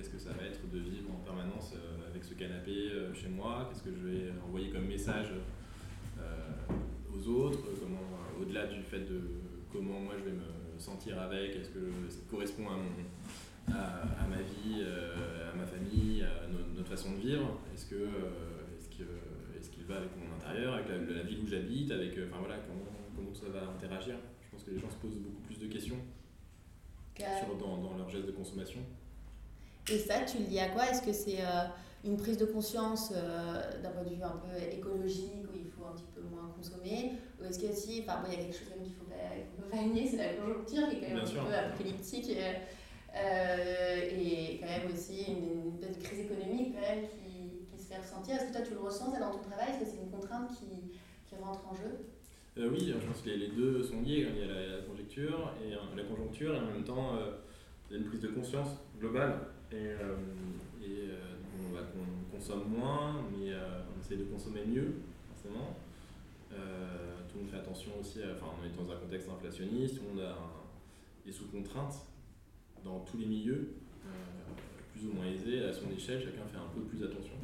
[0.00, 3.28] Qu'est-ce que ça va être de vivre en permanence euh, avec ce canapé euh, chez
[3.28, 5.26] moi Qu'est-ce que je vais envoyer comme message
[6.18, 6.22] euh,
[7.14, 8.00] aux autres, comment,
[8.40, 9.20] au-delà du fait de
[9.70, 14.26] comment moi je vais me sentir avec, est-ce que ça correspond à, mon, à, à
[14.26, 17.96] ma vie, à ma famille, à no- notre façon de vivre, est-ce que
[18.78, 19.04] est-ce que
[19.58, 22.56] est-ce qu'il va avec mon intérieur, avec la, la ville où j'habite, avec enfin voilà
[22.66, 24.14] comment, comment tout ça va interagir?
[24.46, 25.98] Je pense que les gens se posent beaucoup plus de questions
[27.14, 28.80] que- sur, dans, dans leur geste de consommation.
[29.88, 30.88] Et ça, tu le dis à quoi?
[30.88, 31.64] Est-ce que c'est euh,
[32.04, 35.92] une prise de conscience d'un point de vue un peu écologique où il faut un
[35.92, 37.12] petit peu moins consommer?
[37.40, 39.06] Ou est-ce qu'il aussi, enfin, il y a quelque chose qu'il faut
[39.70, 42.30] pas, nier, c'est la conjoncture qui est quand même un peu apocalyptique.
[42.30, 42.54] et
[44.60, 48.36] quand même aussi une, une, crise économique quand même qui, qui se fait ressentir.
[48.36, 49.70] Est-ce que toi tu le ressens dans ton travail?
[49.70, 52.06] Est-ce que c'est une contrainte qui, qui rentre en jeu?
[52.58, 54.26] Euh, oui, je pense que les, deux sont liés.
[54.34, 57.36] Il y a la, conjecture et la conjoncture, et en même temps, euh,
[57.88, 58.68] il y a une prise de conscience
[58.98, 59.38] globale.
[59.72, 60.16] Et, euh,
[60.82, 61.08] et
[61.72, 64.94] on, consomme moins, mais on essaie de consommer mieux,
[65.28, 65.76] forcément.
[66.50, 70.22] tout le monde fait attention aussi, enfin, on est dans un contexte inflationniste, tout le
[70.22, 70.34] monde
[71.26, 71.94] est sous contrainte
[72.84, 73.74] dans tous les milieux,
[74.92, 77.34] plus ou moins aisés, à son échelle, chacun fait un peu plus attention.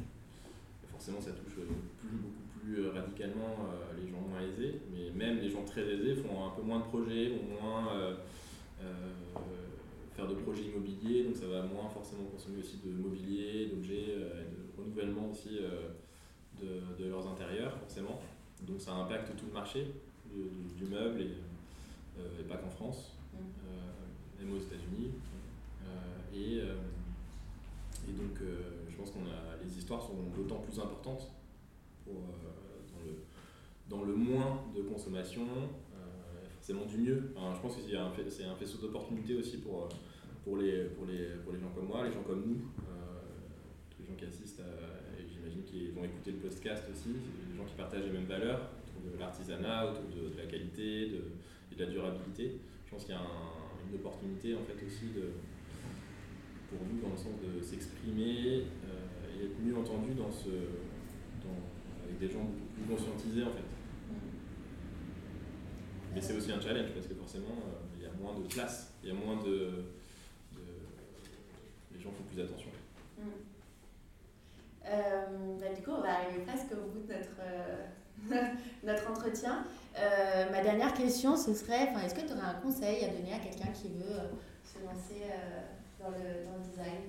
[0.89, 5.49] forcément, ça touche plus, beaucoup euh, radicalement euh, les gens moins aisés, mais même les
[5.49, 8.15] gens très aisés font un peu moins de projets, vont moins euh,
[10.17, 14.81] faire de projets immobiliers, donc ça va moins forcément consommer aussi de mobilier, d'objets, de
[14.81, 15.59] renouvellement aussi
[16.59, 18.19] de, de, leurs intérieurs, forcément.
[18.63, 19.93] Donc ça impacte tout le marché
[20.25, 21.31] du, meuble et,
[22.39, 24.43] et pas qu'en France, mmh.
[24.43, 25.11] même aux États-Unis.
[26.33, 28.41] et, et donc
[28.89, 31.31] je pense qu'on a les histoires sont d'autant plus importantes
[32.03, 32.15] pour,
[33.89, 37.33] dans le moins de consommation, euh, forcément du mieux.
[37.35, 37.81] je pense que
[38.29, 39.87] c'est un, faisceau d'opportunités aussi pour, euh,
[40.47, 43.19] pour, les, pour, les, pour les gens comme moi, les gens comme nous, euh,
[43.91, 44.63] tous les gens qui assistent,
[45.19, 47.09] et j'imagine qu'ils vont écouter le podcast aussi,
[47.51, 51.21] les gens qui partagent les mêmes valeurs autour de l'artisanat, autour de, la qualité de,
[51.71, 52.61] et de la durabilité.
[52.85, 53.27] Je pense qu'il y a
[53.91, 55.35] une opportunité en fait aussi de,
[56.71, 60.47] pour nous dans le sens de s'exprimer et être mieux entendu dans ce,
[62.07, 63.67] avec des gens beaucoup plus conscientisés en fait.
[66.15, 68.95] Mais c'est aussi un challenge parce que forcément, euh, il y a moins de place,
[69.03, 69.83] il y a moins de.
[72.07, 72.69] Gens font plus attention.
[73.17, 73.21] Mm.
[74.85, 78.41] Euh, bah, du coup, on va arriver presque au bout de notre, euh,
[78.83, 79.65] notre entretien.
[80.51, 83.71] ma dernière question, ce serait est-ce que tu aurais un conseil à donner à quelqu'un
[83.73, 84.21] qui veut
[84.63, 85.23] se lancer
[85.99, 87.01] dans, le, dans, le, design?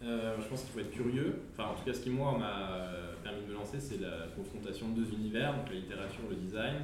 [0.00, 1.42] Je pense qu'il faut être curieux.
[1.52, 2.88] Enfin, en tout cas, ce qui, moi, m'a
[3.22, 6.76] permis de me lancer, c'est la confrontation de deux univers, donc la littérature, le design.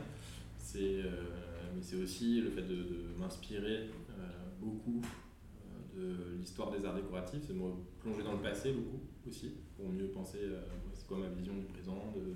[0.59, 1.03] C'est
[1.75, 4.23] mais c'est aussi le fait de, m'inspirer euh,
[4.61, 5.09] beaucoup euh,
[5.99, 10.09] de l'histoire des arts décoratifs, c'est me plonger dans le passé beaucoup aussi, pour mieux
[10.09, 10.61] penser euh,
[10.95, 12.33] c'est quoi ma vision du présent, de,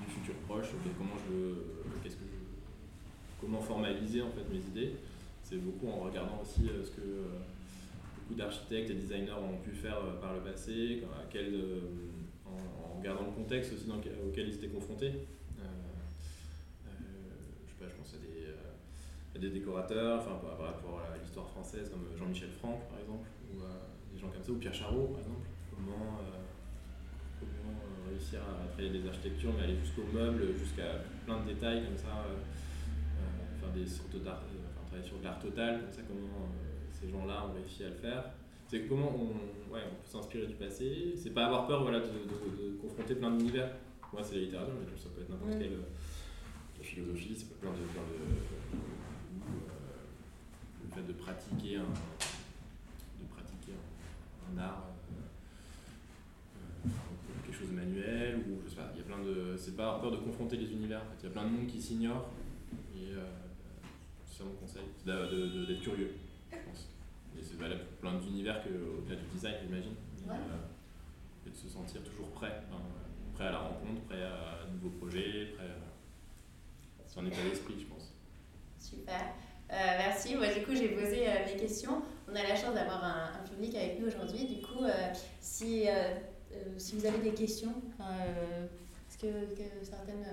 [0.00, 2.14] du futur proche, comment je que
[3.40, 4.94] comment formaliser en fait mes idées.
[5.42, 7.02] C'est beaucoup en regardant aussi ce que
[8.16, 11.60] beaucoup d'architectes et designers ont pu faire par le passé, à quel,
[12.46, 15.12] en, regardant le contexte aussi dans, auquel ils étaient confrontés.
[19.42, 23.66] Des décorateurs, enfin par rapport à l'histoire française comme Jean-Michel Franck par exemple, ou euh,
[24.14, 26.38] des gens comme ça, ou Pierre Charot par exemple, comment, euh,
[27.40, 31.84] comment euh, réussir à travailler des architectures mais aller jusqu'au meuble, jusqu'à plein de détails
[31.84, 32.24] comme ça,
[33.58, 36.46] faire des sortes d'art, enfin travailler sur de l'art total, comme ça comment
[36.90, 38.24] ces gens-là ont réussi à le faire.
[38.68, 42.06] C'est comment on, ouais, on peut s'inspirer du passé, c'est pas avoir peur voilà, de,
[42.06, 43.70] de, confronter plein d'univers.
[44.12, 45.78] Moi c'est la littérature, mais ça peut être n'importe quelle
[46.82, 48.52] philosophie, ça peut être plein de, plein de
[50.84, 51.82] le fait de pratiquer un,
[53.20, 53.72] de pratiquer
[54.50, 56.90] un, art, euh, euh,
[57.44, 59.56] quelque chose de manuel, ou je sais pas, il y a plein de.
[59.56, 61.16] C'est pas avoir peur de confronter les univers, en fait.
[61.22, 62.30] il y a plein de monde qui s'ignorent,
[62.94, 63.24] et euh,
[64.26, 66.14] c'est mon conseil, c'est d'être curieux,
[66.50, 66.88] je pense.
[67.38, 69.94] Et c'est valable pour plein d'univers qu'au-delà du design, j'imagine.
[71.46, 72.62] Et, de se sentir toujours prêt,
[73.34, 75.92] prêt à la rencontre, prêt à un nouveau projet, prêt à.
[77.06, 78.14] C'est un état d'esprit, je pense.
[78.78, 79.34] Super.
[79.72, 80.36] Euh, merci.
[80.36, 82.02] Moi, du coup, j'ai posé euh, mes questions.
[82.28, 84.44] On a la chance d'avoir un, public avec nous aujourd'hui.
[84.44, 85.86] Du coup, euh, si,
[86.76, 89.28] si vous avez des questions, est-ce que,
[89.82, 90.26] certaines,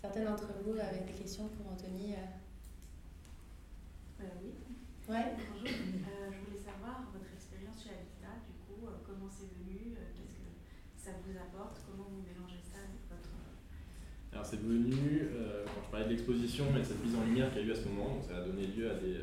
[0.00, 2.14] certaines d'entre vous avaient des questions pour Anthony
[4.20, 4.54] Oui.
[5.08, 5.34] Ouais.
[5.52, 5.68] Bonjour.
[5.68, 10.50] je voulais savoir votre expérience chez Habitat, du coup, comment c'est venu, qu'est-ce que
[10.96, 12.63] ça vous apporte, comment vous mélangez
[14.34, 17.62] alors c'est venu, euh, quand je parlais de l'exposition et cette mise en lumière qu'il
[17.62, 19.18] y a eu à ce moment, donc ça a donné lieu à des,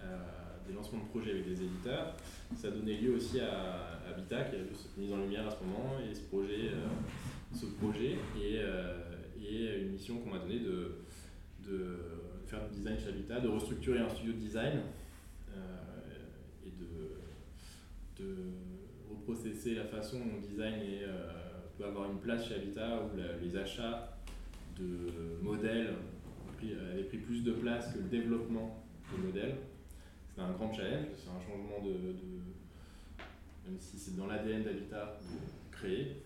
[0.00, 0.16] euh,
[0.66, 2.16] des, lancements de projets avec des éditeurs.
[2.56, 5.50] Ça a donné lieu aussi à Habitat qui a eu cette mise en lumière à
[5.50, 6.86] ce moment et ce projet, euh,
[7.54, 8.60] ce projet et,
[9.44, 11.02] et, une mission qu'on m'a donnée de,
[11.68, 11.98] de,
[12.46, 14.80] faire du design chez Habitat, de restructurer un studio de design
[16.64, 18.34] et de, de
[19.10, 20.80] reprocesser la façon dont le design
[21.76, 24.15] peut avoir une place chez Habitat où les achats
[24.78, 25.94] de modèles
[26.92, 29.56] avait pris plus de place que le développement de modèles.
[30.34, 31.92] C'est un grand challenge, c'est un changement de,
[33.66, 36.22] même si c'est dans l'ADN d'Habitat de créer,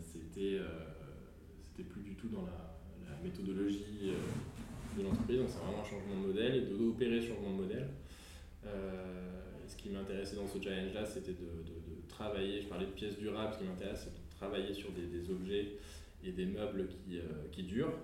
[0.00, 0.58] c'était
[1.64, 2.62] c'était plus du tout dans la,
[3.24, 4.12] méthodologie
[4.96, 7.88] de l'entreprise, donc c'est vraiment un changement de modèle et d'opérer ce changement de modèle.
[9.66, 11.46] ce qui m'intéressait dans ce challenge-là, c'était de,
[12.08, 15.72] travailler, je parlais de pièces durables, ce qui m'intéresse, c'est de travailler sur des objets
[16.24, 17.18] et des meubles qui,
[17.52, 17.94] qui durent.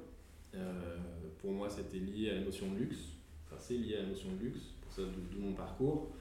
[1.39, 4.29] pour moi, c'était lié à la notion de luxe, enfin c'est lié à la notion
[4.33, 6.13] de luxe, pour ça d'où mon parcours.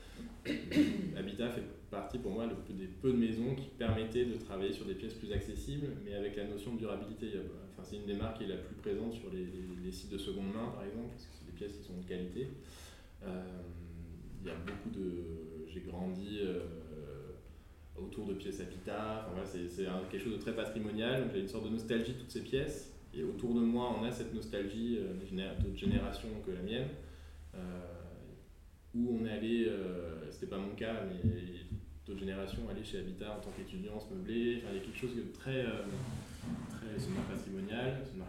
[1.18, 4.96] Habitat fait partie pour moi des peu de maisons qui permettaient de travailler sur des
[4.96, 7.34] pièces plus accessibles, mais avec la notion de durabilité.
[7.72, 9.46] Enfin, c'est une des marques qui est la plus présente sur les,
[9.84, 12.08] les, sites de seconde main, par exemple, parce que c'est des pièces qui sont de
[12.08, 12.48] qualité.
[13.24, 13.62] Euh,
[14.42, 15.68] il y a beaucoup de.
[15.68, 16.60] J'ai grandi euh,
[18.06, 19.26] autour de pièces Habitat.
[19.26, 21.30] Enfin, voilà, c'est quelque chose de très patrimonial.
[21.34, 22.94] J'ai une sorte de nostalgie de toutes ces pièces.
[23.14, 25.14] Et autour de moi, on a cette nostalgie euh,
[25.60, 26.88] d'autres générations que la mienne
[28.94, 31.30] où on est allé, euh, c'était pas mon cas, mais
[32.06, 34.58] d'autres générations aller chez Habitat en tant qu'étudiant, se meubler.
[34.58, 35.84] Enfin, il y a quelque chose de très, euh,
[36.70, 37.08] très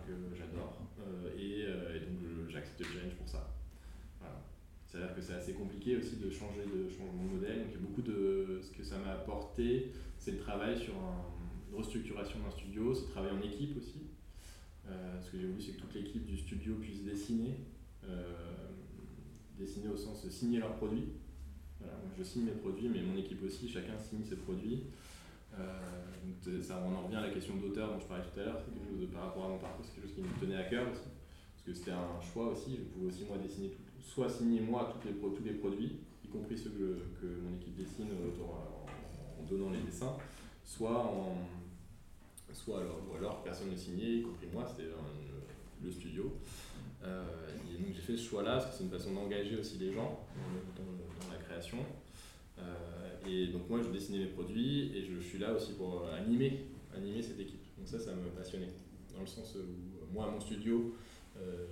[0.07, 3.55] que j'adore, euh, et, donc j'accepte le challenge pour ça.
[4.21, 4.37] Voilà.
[4.93, 7.61] C'est-à-dire que c'est assez compliqué aussi de changer de changement de modèle.
[7.61, 10.93] Donc il y a beaucoup de ce que ça m'a apporté, c'est le travail sur
[11.71, 14.03] une restructuration d'un studio, c'est le travail en équipe aussi.
[14.85, 17.55] ce que j'ai voulu, c'est que toute l'équipe du studio puisse dessiner
[19.59, 21.09] dessiner au sens de signer leurs produits.
[22.19, 24.85] Je signe mes produits, mais mon équipe aussi, chacun signe ses produits.
[25.59, 25.81] Euh,
[26.25, 28.59] donc ça, on en revient à la question d'auteur dont je parlais tout à l'heure,
[28.59, 30.65] c'est quelque chose par rapport à mon parcours, c'est quelque chose qui me tenait à
[30.65, 31.09] cœur aussi.
[31.53, 34.95] Parce que c'était un choix aussi, je pouvais aussi moi dessiner tout, soit signer moi
[35.05, 39.71] les, tous les produits, y compris ceux que, que mon équipe dessine en, en, donnant
[39.71, 40.17] les dessins,
[40.65, 41.37] soit en,
[42.53, 44.91] soit alors, ou alors personne ne signait, y compris moi, c'était
[45.83, 46.33] le studio.
[47.05, 47.25] Euh,
[47.71, 50.21] et donc j'ai fait ce choix-là parce que c'est une façon d'engager aussi les gens
[50.77, 51.79] dans, la création.
[52.59, 56.67] Euh, et donc moi je dessinais mes produits et je, suis là aussi pour animer,
[56.95, 57.63] animer cette équipe.
[57.77, 58.73] Donc ça, ça me passionnait.
[59.15, 60.95] Dans le sens où moi, mon studio,
[61.37, 61.67] euh,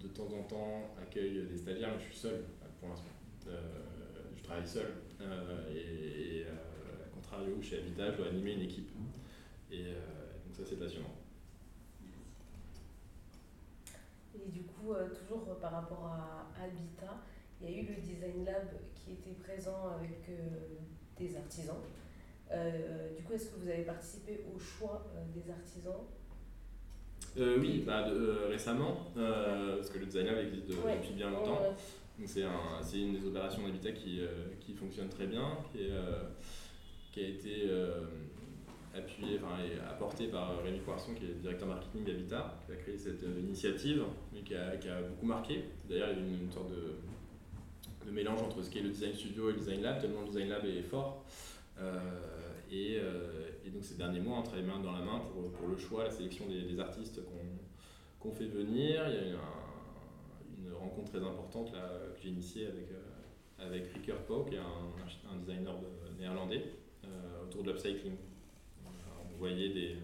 [0.00, 2.44] de temps en temps, accueille des stagiaires, mais je suis seul
[2.78, 3.04] pour l'instant.
[3.46, 4.92] je travaille seul.
[5.74, 8.90] et, à contrario, chez Habitat, je dois animer une équipe.
[9.70, 11.14] Et donc ça, c'est passionnant.
[14.34, 17.20] Et du coup, euh, toujours par rapport à Habitat,
[17.60, 20.78] il y a eu le Design Lab qui était présent avec euh,
[21.18, 21.82] des artisans.
[22.50, 26.06] Euh, du coup, est-ce que vous avez participé au choix des artisans?
[27.36, 28.06] Oui, bah,
[28.48, 31.60] récemment, parce que le Design Lab existe depuis bien longtemps.
[32.26, 34.20] c'est un, une des opérations d'habitat qui,
[34.60, 35.88] qui fonctionne très bien, qui,
[37.12, 37.70] qui a été
[38.96, 42.98] appuyé, enfin, et apporté par Rémi Poisson, qui est directeur marketing d'Habitat, qui a créé
[42.98, 44.02] cette euh, initiative,
[44.32, 45.64] mais qui a, qui a beaucoup marqué.
[45.88, 49.50] D'ailleurs, il y a une, une sorte de, mélange entre ce qu'est le design studio
[49.50, 51.24] et le design lab, tellement le design lab est fort.
[51.78, 52.00] Euh,
[52.70, 55.20] et, euh, et, donc ces derniers mois, on travaille main dans la main
[55.58, 57.20] pour, le choix, la sélection des, artistes
[58.20, 59.02] qu'on fait venir.
[59.08, 62.88] Il y a une, une rencontre très importante là, que j'ai initiée avec,
[63.58, 65.74] avec Ricker Poe, qui est un, designer
[66.18, 66.64] néerlandais,
[67.42, 68.16] autour de l'upcycling
[69.40, 69.96] voyez des,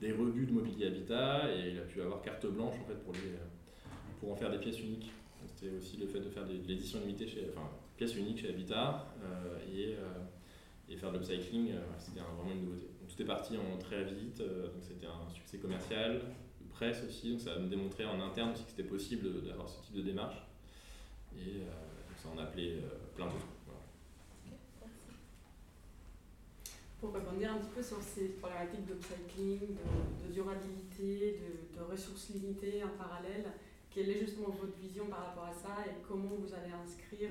[0.00, 3.02] des revues de mobilier habitat et il a pu avoir carte blanche en fait
[4.20, 5.10] pour, en faire des pièces uniques.
[5.46, 9.58] C'était aussi le fait de faire de l'édition limitée enfin, pièces uniques chez Habitat euh,
[9.68, 9.94] euh,
[10.94, 12.86] et, faire de l'upcycling, euh, c'était vraiment une nouveauté.
[13.08, 16.20] Tout est parti en très vite, donc c'était un succès commercial,
[16.70, 19.94] presse aussi, donc ça a démontré en interne aussi que c'était possible d'avoir ce type
[19.94, 20.42] de démarche.
[21.36, 21.60] Et
[22.16, 22.78] ça en a appelé
[23.14, 23.46] plein d'autres.
[27.04, 32.30] pour rebondir un petit peu sur ces problématiques d'upcycling, de, de, durabilité, de, de, ressources
[32.30, 33.44] limitées en parallèle,
[33.90, 37.30] quelle est justement votre vision par rapport à ça et comment vous allez inscrire,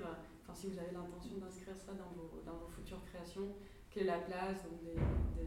[0.54, 3.56] si vous avez l'intention d'inscrire ça dans vos, futures créations,
[3.89, 4.66] quelle est la place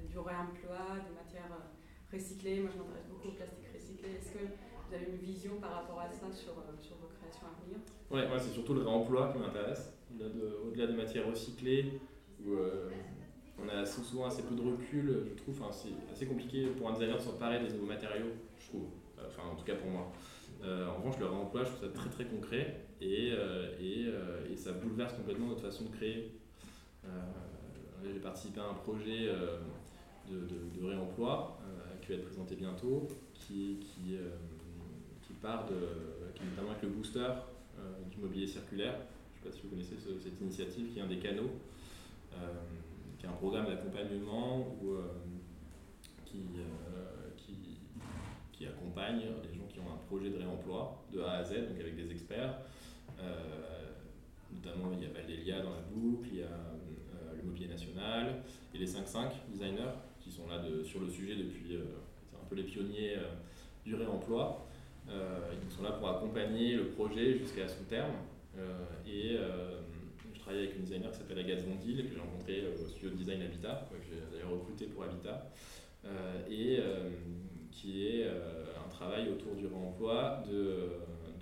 [0.08, 1.50] du réemploi, des matières
[2.12, 5.72] recyclées, moi je m'intéresse beaucoup au plastique recyclé, est-ce que vous avez une vision par
[5.72, 7.78] rapport à ça sur, sur vos créations à venir?
[8.10, 9.92] Ouais c'est surtout le réemploi qui m'intéresse,
[10.64, 12.00] au-delà des matières recyclées,
[12.44, 12.90] où, euh,
[13.58, 15.60] on a souvent assez peu de recul, je trouve.
[15.60, 18.88] Enfin, c'est assez compliqué pour un designer de s'emparer des nouveaux matériaux, je trouve.
[19.26, 20.12] Enfin, en tout cas pour moi.
[20.62, 24.52] Euh, en revanche, le réemploi, je trouve ça très très concret et, euh, et, euh,
[24.52, 26.32] et, ça bouleverse complètement notre façon de créer.
[28.04, 29.28] J'ai participé à un projet
[30.30, 31.58] de, de, réemploi
[32.00, 34.16] qui va être présenté bientôt, qui, qui,
[35.26, 35.74] qui part de,
[36.34, 37.32] qui notamment avec le booster
[38.10, 38.94] du mobilier circulaire.
[39.42, 41.50] Je ne sais pas si vous connaissez cette initiative, qui est un des canaux
[43.26, 45.02] un programme d'accompagnement euh,
[46.24, 47.54] qui, euh, qui,
[48.56, 51.80] qui, accompagne les gens qui ont un projet de réemploi de A à Z, donc
[51.80, 52.58] avec des experts.
[53.20, 53.92] Euh,
[54.52, 56.46] notamment, il y a Valdélia dans la boucle, il y a
[57.36, 58.42] le Mobilier National,
[58.74, 61.78] et les 5-5 designers, qui sont là de, sur le sujet depuis,
[62.30, 63.16] c'est un peu les pionniers
[63.84, 64.66] du réemploi.
[65.08, 68.14] ils sont là pour accompagner le projet jusqu'à son terme.
[69.06, 69.36] et
[70.34, 73.16] je travaille avec une designer qui s'appelle Agathe Zondil, que j'ai rencontré au studio de
[73.16, 75.50] design Habitat, que j'ai d'ailleurs recruté pour Habitat,
[76.50, 76.80] et
[77.76, 80.54] qui est un travail autour du réemploi de,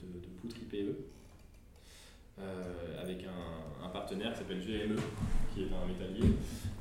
[0.03, 0.97] de, poutres IPE.
[2.41, 4.97] Euh, avec un, partenaire qui s'appelle GME,
[5.55, 6.35] qui est un métallier,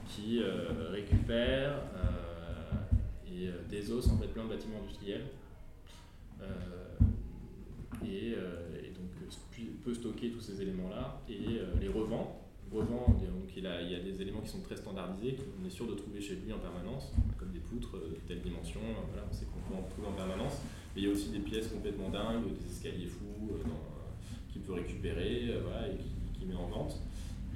[0.08, 5.26] qui euh, récupère euh, et désosse en fait plein de bâtiments industriels.
[8.04, 8.36] Et,
[8.96, 9.12] donc
[9.84, 14.00] peut stocker tous ces éléments-là et les revend revend, donc il, a, il y a
[14.00, 17.14] des éléments qui sont très standardisés, qu'on est sûr de trouver chez lui en permanence,
[17.40, 17.43] des
[17.80, 20.62] de telle dimension, voilà, on sait qu'on peut en trouver en permanence.
[20.96, 23.94] Mais il y a aussi des pièces complètement dingues, des escaliers fous, dans,
[24.54, 27.00] qu'il peut récupérer euh, voilà, et qui, met en vente.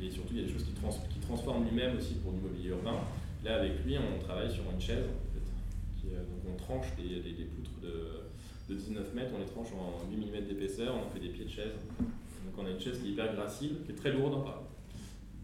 [0.01, 2.69] Et surtout, il y a des choses qui, trans qui transforment lui-même aussi pour l'immobilier
[2.69, 3.01] urbain.
[3.43, 5.05] Là, avec lui, on travaille sur une chaise.
[5.05, 9.67] En qui, euh, donc on tranche des, poutres de, de, 19 mètres, on les tranche
[9.73, 11.73] en 8 mm d'épaisseur, on en fait des pieds de chaise.
[11.99, 14.53] Donc on a une chaise qui est hyper gracile, qui est très lourde, hein,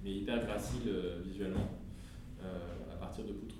[0.03, 1.69] mais hyper gracile euh, visuellement
[2.91, 3.55] à partir de poutres.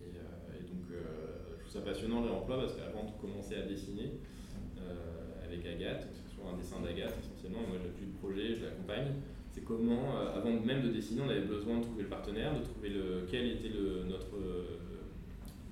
[0.00, 4.12] Et, et donc je trouve passionnant le réemploi parce qu'avant de commencer à dessiner
[5.44, 6.08] avec Agathe,
[6.48, 9.14] un dessin d'Agathe essentiellement, moi j'appuie le projet, je l'accompagne.
[9.50, 12.64] C'est comment, euh, avant même de dessiner, on avait besoin de trouver le partenaire, de
[12.64, 14.80] trouver le, quel était le, notre, euh,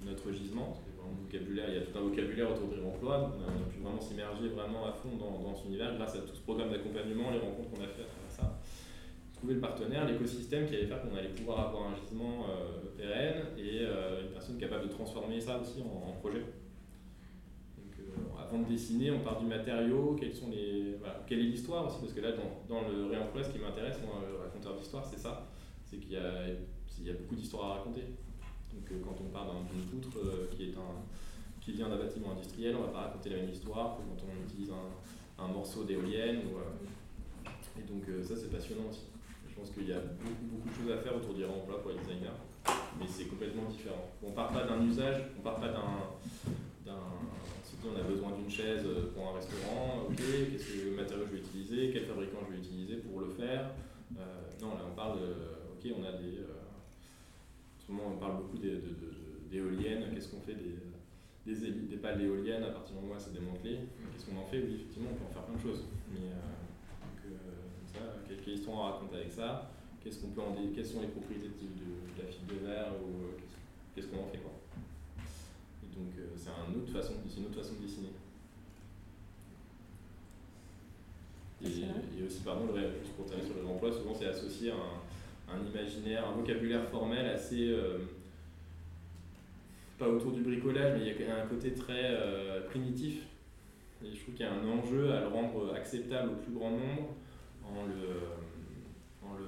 [0.05, 0.77] notre gisement.
[1.25, 3.33] vocabulaire, il y a tout un vocabulaire autour du réemploi.
[3.41, 6.35] On a, pu vraiment s'immerger vraiment à fond dans, dans, cet univers grâce à tout
[6.35, 8.05] ce programme d'accompagnement, les rencontres qu'on a fait.
[9.41, 13.47] Trouver le partenaire, l'écosystème qui allait faire qu'on allait pouvoir avoir un gisement euh, pérenne
[13.59, 16.45] et une personne capable de transformer ça aussi en projet
[18.51, 22.31] avant de dessiner, on part du matériau, quelle est l'histoire aussi, parce que là,
[22.69, 25.47] dans, le réemploi, ce qui m'intéresse, moi, le raconteur d'histoire, c'est ça,
[25.85, 28.03] c'est qu'il y a, beaucoup d'histoires à raconter.
[28.73, 32.87] Donc euh, quand on parle d'une poutre euh, qui, vient d'un bâtiment industriel, on ne
[32.87, 36.39] va pas raconter la même histoire que quand on utilise un, morceau d'éolienne.
[36.39, 39.10] Euh, et donc ça, c'est passionnant aussi.
[39.61, 42.33] Pense qu'il y a beaucoup, de choses à faire autour du réemploi pour les designers,
[42.99, 44.09] mais c'est complètement différent.
[44.23, 46.17] On part pas d'un usage, on part pas d'un
[47.85, 48.85] on a besoin d'une chaise
[49.15, 52.97] pour un restaurant, ok, qu'est-ce que matériau je vais utiliser, quel fabricant je vais utiliser
[52.97, 53.71] pour le faire.
[54.19, 54.23] Euh,
[54.61, 55.27] non, là on parle de,
[55.73, 56.39] ok, on a des.
[56.39, 62.19] Euh, en ce moment on parle beaucoup d'éoliennes, qu'est-ce qu'on fait des, des, des pales
[62.19, 63.81] d'éoliennes à partir du moment où c'est démantelé,
[64.13, 64.61] qu'est-ce qu'on en fait?
[64.61, 65.85] Oui, effectivement, on peut en faire plein de choses.
[66.17, 66.60] Euh,
[68.45, 69.71] quelle, histoire on raconte avec ça
[70.03, 73.37] Qu'est-ce qu'on peut en Quelles sont les propriétés de, de, la fibre de verre ou
[73.95, 74.53] qu'est-ce qu'on en fait quoi
[76.01, 78.09] donc euh, c'est une autre façon, une autre façon de dessiner.
[81.63, 85.57] Et, aussi, pardon, le, juste pour terminer sur le remploi, souvent c'est associé à un,
[85.57, 87.69] un, imaginaire, un vocabulaire formel assez.
[87.71, 87.99] Euh,
[89.99, 93.27] pas autour du bricolage, mais il y a un côté très euh, primitif.
[94.03, 96.71] Et je trouve qu'il y a un enjeu à le rendre acceptable au plus grand
[96.71, 97.15] nombre
[97.79, 99.47] en le, en le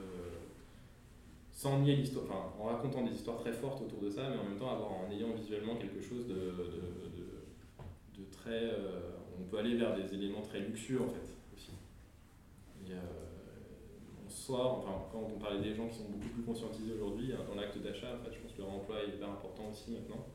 [1.51, 4.45] sans nier l'histoire, enfin, en racontant des histoires très fortes autour de ça, mais en
[4.45, 8.65] même temps avoir, en ayant visuellement quelque chose de, de, de, très.
[8.65, 11.73] Euh, on peut aller vers des éléments très luxueux en fait aussi.
[12.85, 17.33] Il on sort, enfin, quand on parlait des gens qui sont beaucoup plus conscientisés aujourd'hui,
[17.49, 20.27] dans l'acte d'achat, en fait, je pense que leur emploi est hyper important aussi maintenant.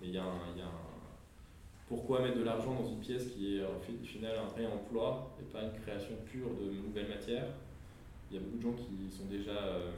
[0.00, 0.24] Mais il y a
[0.56, 0.97] y a un
[1.88, 5.62] pourquoi mettre de l'argent dans une pièce qui est au final un réemploi et pas
[5.62, 7.48] une création pure de nouvelles matières?
[8.30, 9.90] Il y a beaucoup de gens qui sont déjà euh,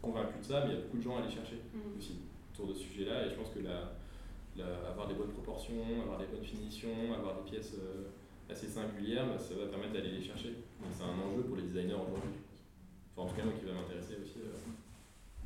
[0.00, 1.98] convaincu de ça, mais il y a beaucoup de gens à aller chercher mm.
[1.98, 2.20] aussi
[2.52, 3.26] autour de ce sujet-là.
[3.26, 3.92] Et je pense que la,
[4.88, 8.08] avoir des bonnes proportions, avoir des bonnes finitions, avoir des pièces euh,
[8.50, 10.54] assez singulières, bah, ça va permettre d'aller les chercher.
[10.90, 12.40] C'est un enjeu pour les designers aujourd'hui.
[13.16, 14.56] Enfin, en tout cas, moi qui va m'intéresser aussi euh,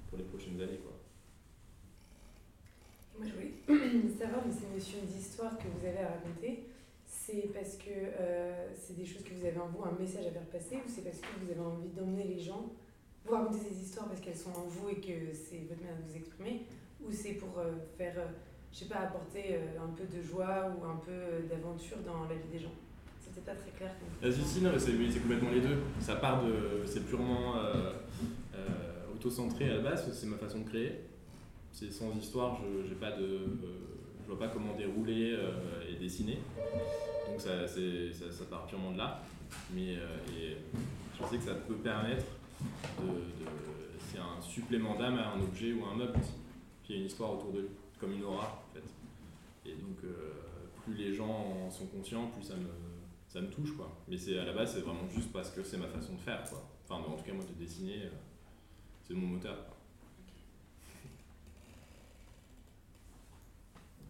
[0.09, 0.78] pour les prochaines années.
[0.78, 0.92] Quoi.
[3.18, 4.01] Moi, je voulais
[4.45, 6.64] mais ces notions d'histoire que vous avez à raconter,
[7.07, 10.31] c'est parce que euh, c'est des choses que vous avez en vous, un message à
[10.31, 12.70] faire passer, ou c'est parce que vous avez envie d'emmener les gens
[13.26, 16.11] vous racontez ces histoires parce qu'elles sont en vous et que c'est votre manière de
[16.11, 16.62] vous exprimer
[17.05, 18.26] Ou c'est pour euh, faire, euh,
[18.72, 22.49] je sais pas, apporter un peu de joie ou un peu d'aventure dans la vie
[22.51, 22.72] des gens?
[23.20, 23.91] C'était pas très clair.
[24.22, 25.76] Vas-y, si, non, c'est complètement les deux.
[26.01, 26.87] Ça part de.
[26.87, 27.57] C'est purement
[29.14, 30.93] auto-centré à la base, c'est ma façon de créer.
[31.70, 32.59] C'est sans histoire,
[32.89, 33.41] je, pas de,
[34.29, 35.39] je vois pas comment dérouler
[35.89, 36.39] et dessiner.
[37.26, 39.22] Donc ça, ça, part purement de là.
[39.72, 40.59] Mais et
[41.18, 42.26] je sais que ça peut permettre
[44.11, 46.35] c'est un supplément d'âme à un objet ou à un meuble aussi.
[46.83, 47.68] Puis il y a une histoire autour de lui,
[47.99, 49.70] comme une aura en fait.
[49.70, 50.33] Et donc euh,
[50.83, 51.29] plus les gens
[51.66, 52.70] en sont conscients, plus ça me,
[53.29, 53.97] ça me touche quoi.
[54.09, 56.43] Mais c'est à la base c'est vraiment juste parce que c'est ma façon de faire
[56.49, 56.62] quoi.
[56.85, 58.11] Enfin en tout cas moi de dessiner, euh,
[59.07, 59.57] c'est mon moteur.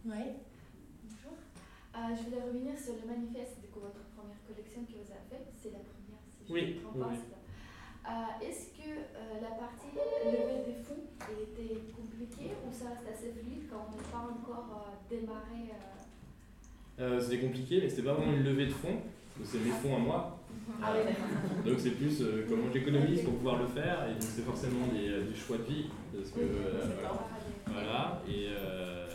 [0.06, 0.34] Ouais.
[1.04, 1.36] Bonjour.
[1.94, 5.46] Euh, je voulais revenir sur le manifeste de votre première collection que vous avez faite.
[5.56, 7.10] C'est la première, si je Oui, ne me trompe oui, pas.
[7.12, 7.18] oui.
[8.08, 13.32] Euh, Est-ce que euh, la partie levée des fonds était compliquée ou ça reste assez
[13.32, 18.14] fluide quand on n'est pas encore euh, démarré euh, Euh, c'était compliqué, mais c'était pas
[18.14, 18.98] vraiment une levée de fonds.
[19.44, 20.34] C'est mes fonds à moi.
[20.82, 21.12] Ah oui.
[21.64, 24.04] Donc c'est plus euh, comment j'économise pour pouvoir le faire.
[24.08, 25.86] Et donc c'est forcément des, des choix de vie.
[26.14, 26.84] Parce que, Oui, euh,
[27.66, 28.22] voilà.
[28.28, 29.07] et, euh,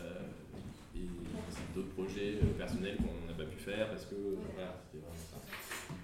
[1.75, 5.27] d'autres projets euh, personnels qu'on n'a pas pu faire parce que euh, voilà, c'était vraiment
[5.29, 5.39] ça.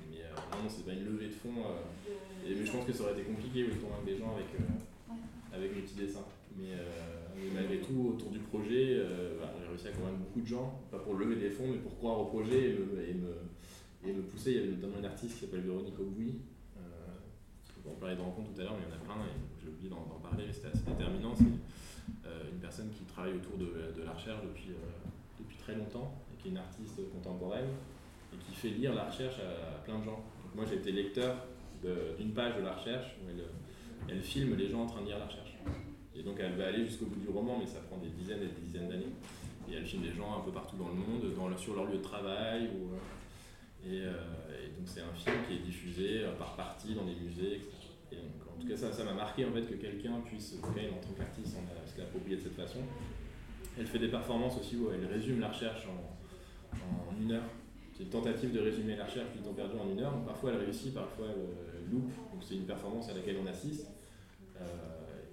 [0.10, 1.64] Mais euh, non, c'est pas une levée de fonds.
[2.46, 4.50] et, mais je pense que ça aurait été compliqué de convaincre des gens avec,
[5.54, 5.86] avec mes.
[6.58, 6.76] Mais,
[7.54, 11.38] malgré tout, autour du projet, j'ai réussi à convaincre beaucoup de gens, pas pour lever
[11.38, 13.32] des fonds, mais pour croire au projet et me,
[14.06, 14.52] et me, pousser.
[14.52, 15.94] Il y avait notamment une artiste qui s'appelle Véronique.
[15.98, 16.82] Euh,
[17.88, 19.70] on parlait de rencontres tout à l'heure, mais il y en a plein et j'ai
[19.70, 21.34] oublié d'en parler, mais c'était assez déterminant.
[21.34, 24.74] C'est une personne qui travaille autour de, de la recherche depuis
[25.70, 27.70] très longtemps et qui est une artiste contemporaine
[28.34, 30.24] et qui fait lire la recherche à, plein de gens.
[30.56, 31.36] Moi j'ai été lecteur
[32.18, 33.30] d'une page de la recherche où
[34.10, 35.58] elle, filme les gens en train de lire la recherche.
[36.16, 38.48] Et donc elle va aller jusqu'au bout du roman, mais ça prend des dizaines et
[38.48, 39.14] des dizaines d'années.
[39.70, 42.04] Et elle filme des gens un peu partout dans le monde, sur leur lieu de
[42.04, 42.66] travail.
[42.66, 42.98] Euh,
[43.86, 47.16] et, euh, et donc c'est un film qui est diffusé euh, par partie dans des
[47.16, 47.70] musées, etc.
[48.12, 50.98] Et donc, en tout cas, ça m'a marqué en fait que quelqu'un puisse, qu'elle en
[50.98, 51.56] tant qu'artiste,
[51.86, 52.80] se l'approprier de cette façon.
[53.80, 57.50] Elle fait des performances aussi où elle résume la recherche en, une heure.
[57.94, 60.14] C'est une tentative de résumer la recherche du temps perdu en une heure.
[60.26, 62.12] Parfois elle réussit, parfois elle euh, loupe.
[62.32, 63.88] Donc c'est une performance à laquelle on assiste.
[64.60, 64.66] Euh,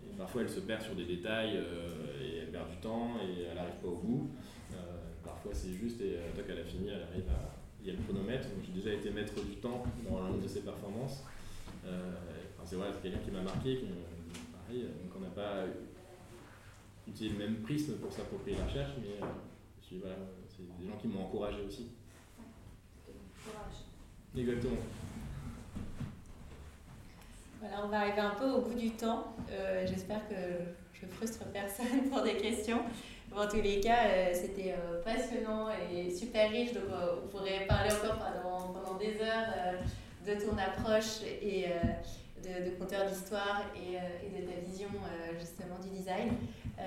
[0.08, 3.42] et parfois elle se perd sur des détails euh, et elle perd du temps et
[3.50, 4.30] elle n'arrive pas au bout.
[5.24, 7.52] Parfois c'est juste et toc, elle a fini, elle arrive à.
[7.82, 8.48] Il y a le chronomètre.
[8.48, 11.22] Donc, j'ai déjà été maître du temps dans l'une de ses performances.
[11.84, 13.80] Enfin, c'est quelqu'un qui m'a marqué.
[14.52, 15.66] Pareil, donc on n'a pas
[17.06, 19.28] utilisé le même prisme pour s'approprier la recherche, mais euh,
[19.80, 21.88] c'est des gens qui m'ont encouragé aussi.
[24.36, 24.76] Exactement.
[27.60, 29.34] Voilà, on va arriver un peu au bout du temps.
[29.50, 30.34] Euh, J'espère que
[30.92, 32.80] je frustre personne pour des questions.
[33.34, 36.72] En tous les cas, euh, c'était euh, passionnant et super riche.
[36.72, 36.84] Donc,
[37.24, 39.80] on pourrait parler encore pendant, pendant des heures
[40.26, 41.66] de ton approche et
[42.42, 44.88] de, de conteur d'histoire et, et de ta vision
[45.38, 46.30] justement du design.
[46.78, 46.82] Euh,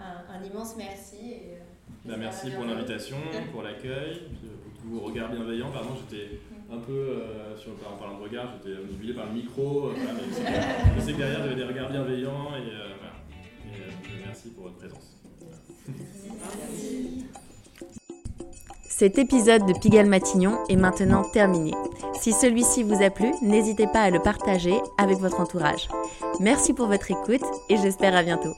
[0.00, 1.32] un, un immense merci.
[1.32, 3.16] Et, à merci pour l'invitation,
[3.52, 5.70] pour l'accueil, euh, pour tous vos regards bienveillants.
[5.70, 6.38] Pardon, j'étais
[6.70, 9.88] un peu, euh, sur, en parlant de regard, j'étais omnibulé par le micro.
[9.88, 13.76] euh, voilà, je sais que- derrière, il y avait des regards bienveillants et, euh, voilà.
[13.76, 15.20] Et, donc, merci pour votre présence.
[18.96, 21.72] Cet épisode de Pigalle Matignon est maintenant terminé.
[22.20, 25.88] Si celui-ci vous a plu, n'hésitez pas à le partager avec votre entourage.
[26.38, 28.54] Merci pour votre écoute et j'espère à bientôt.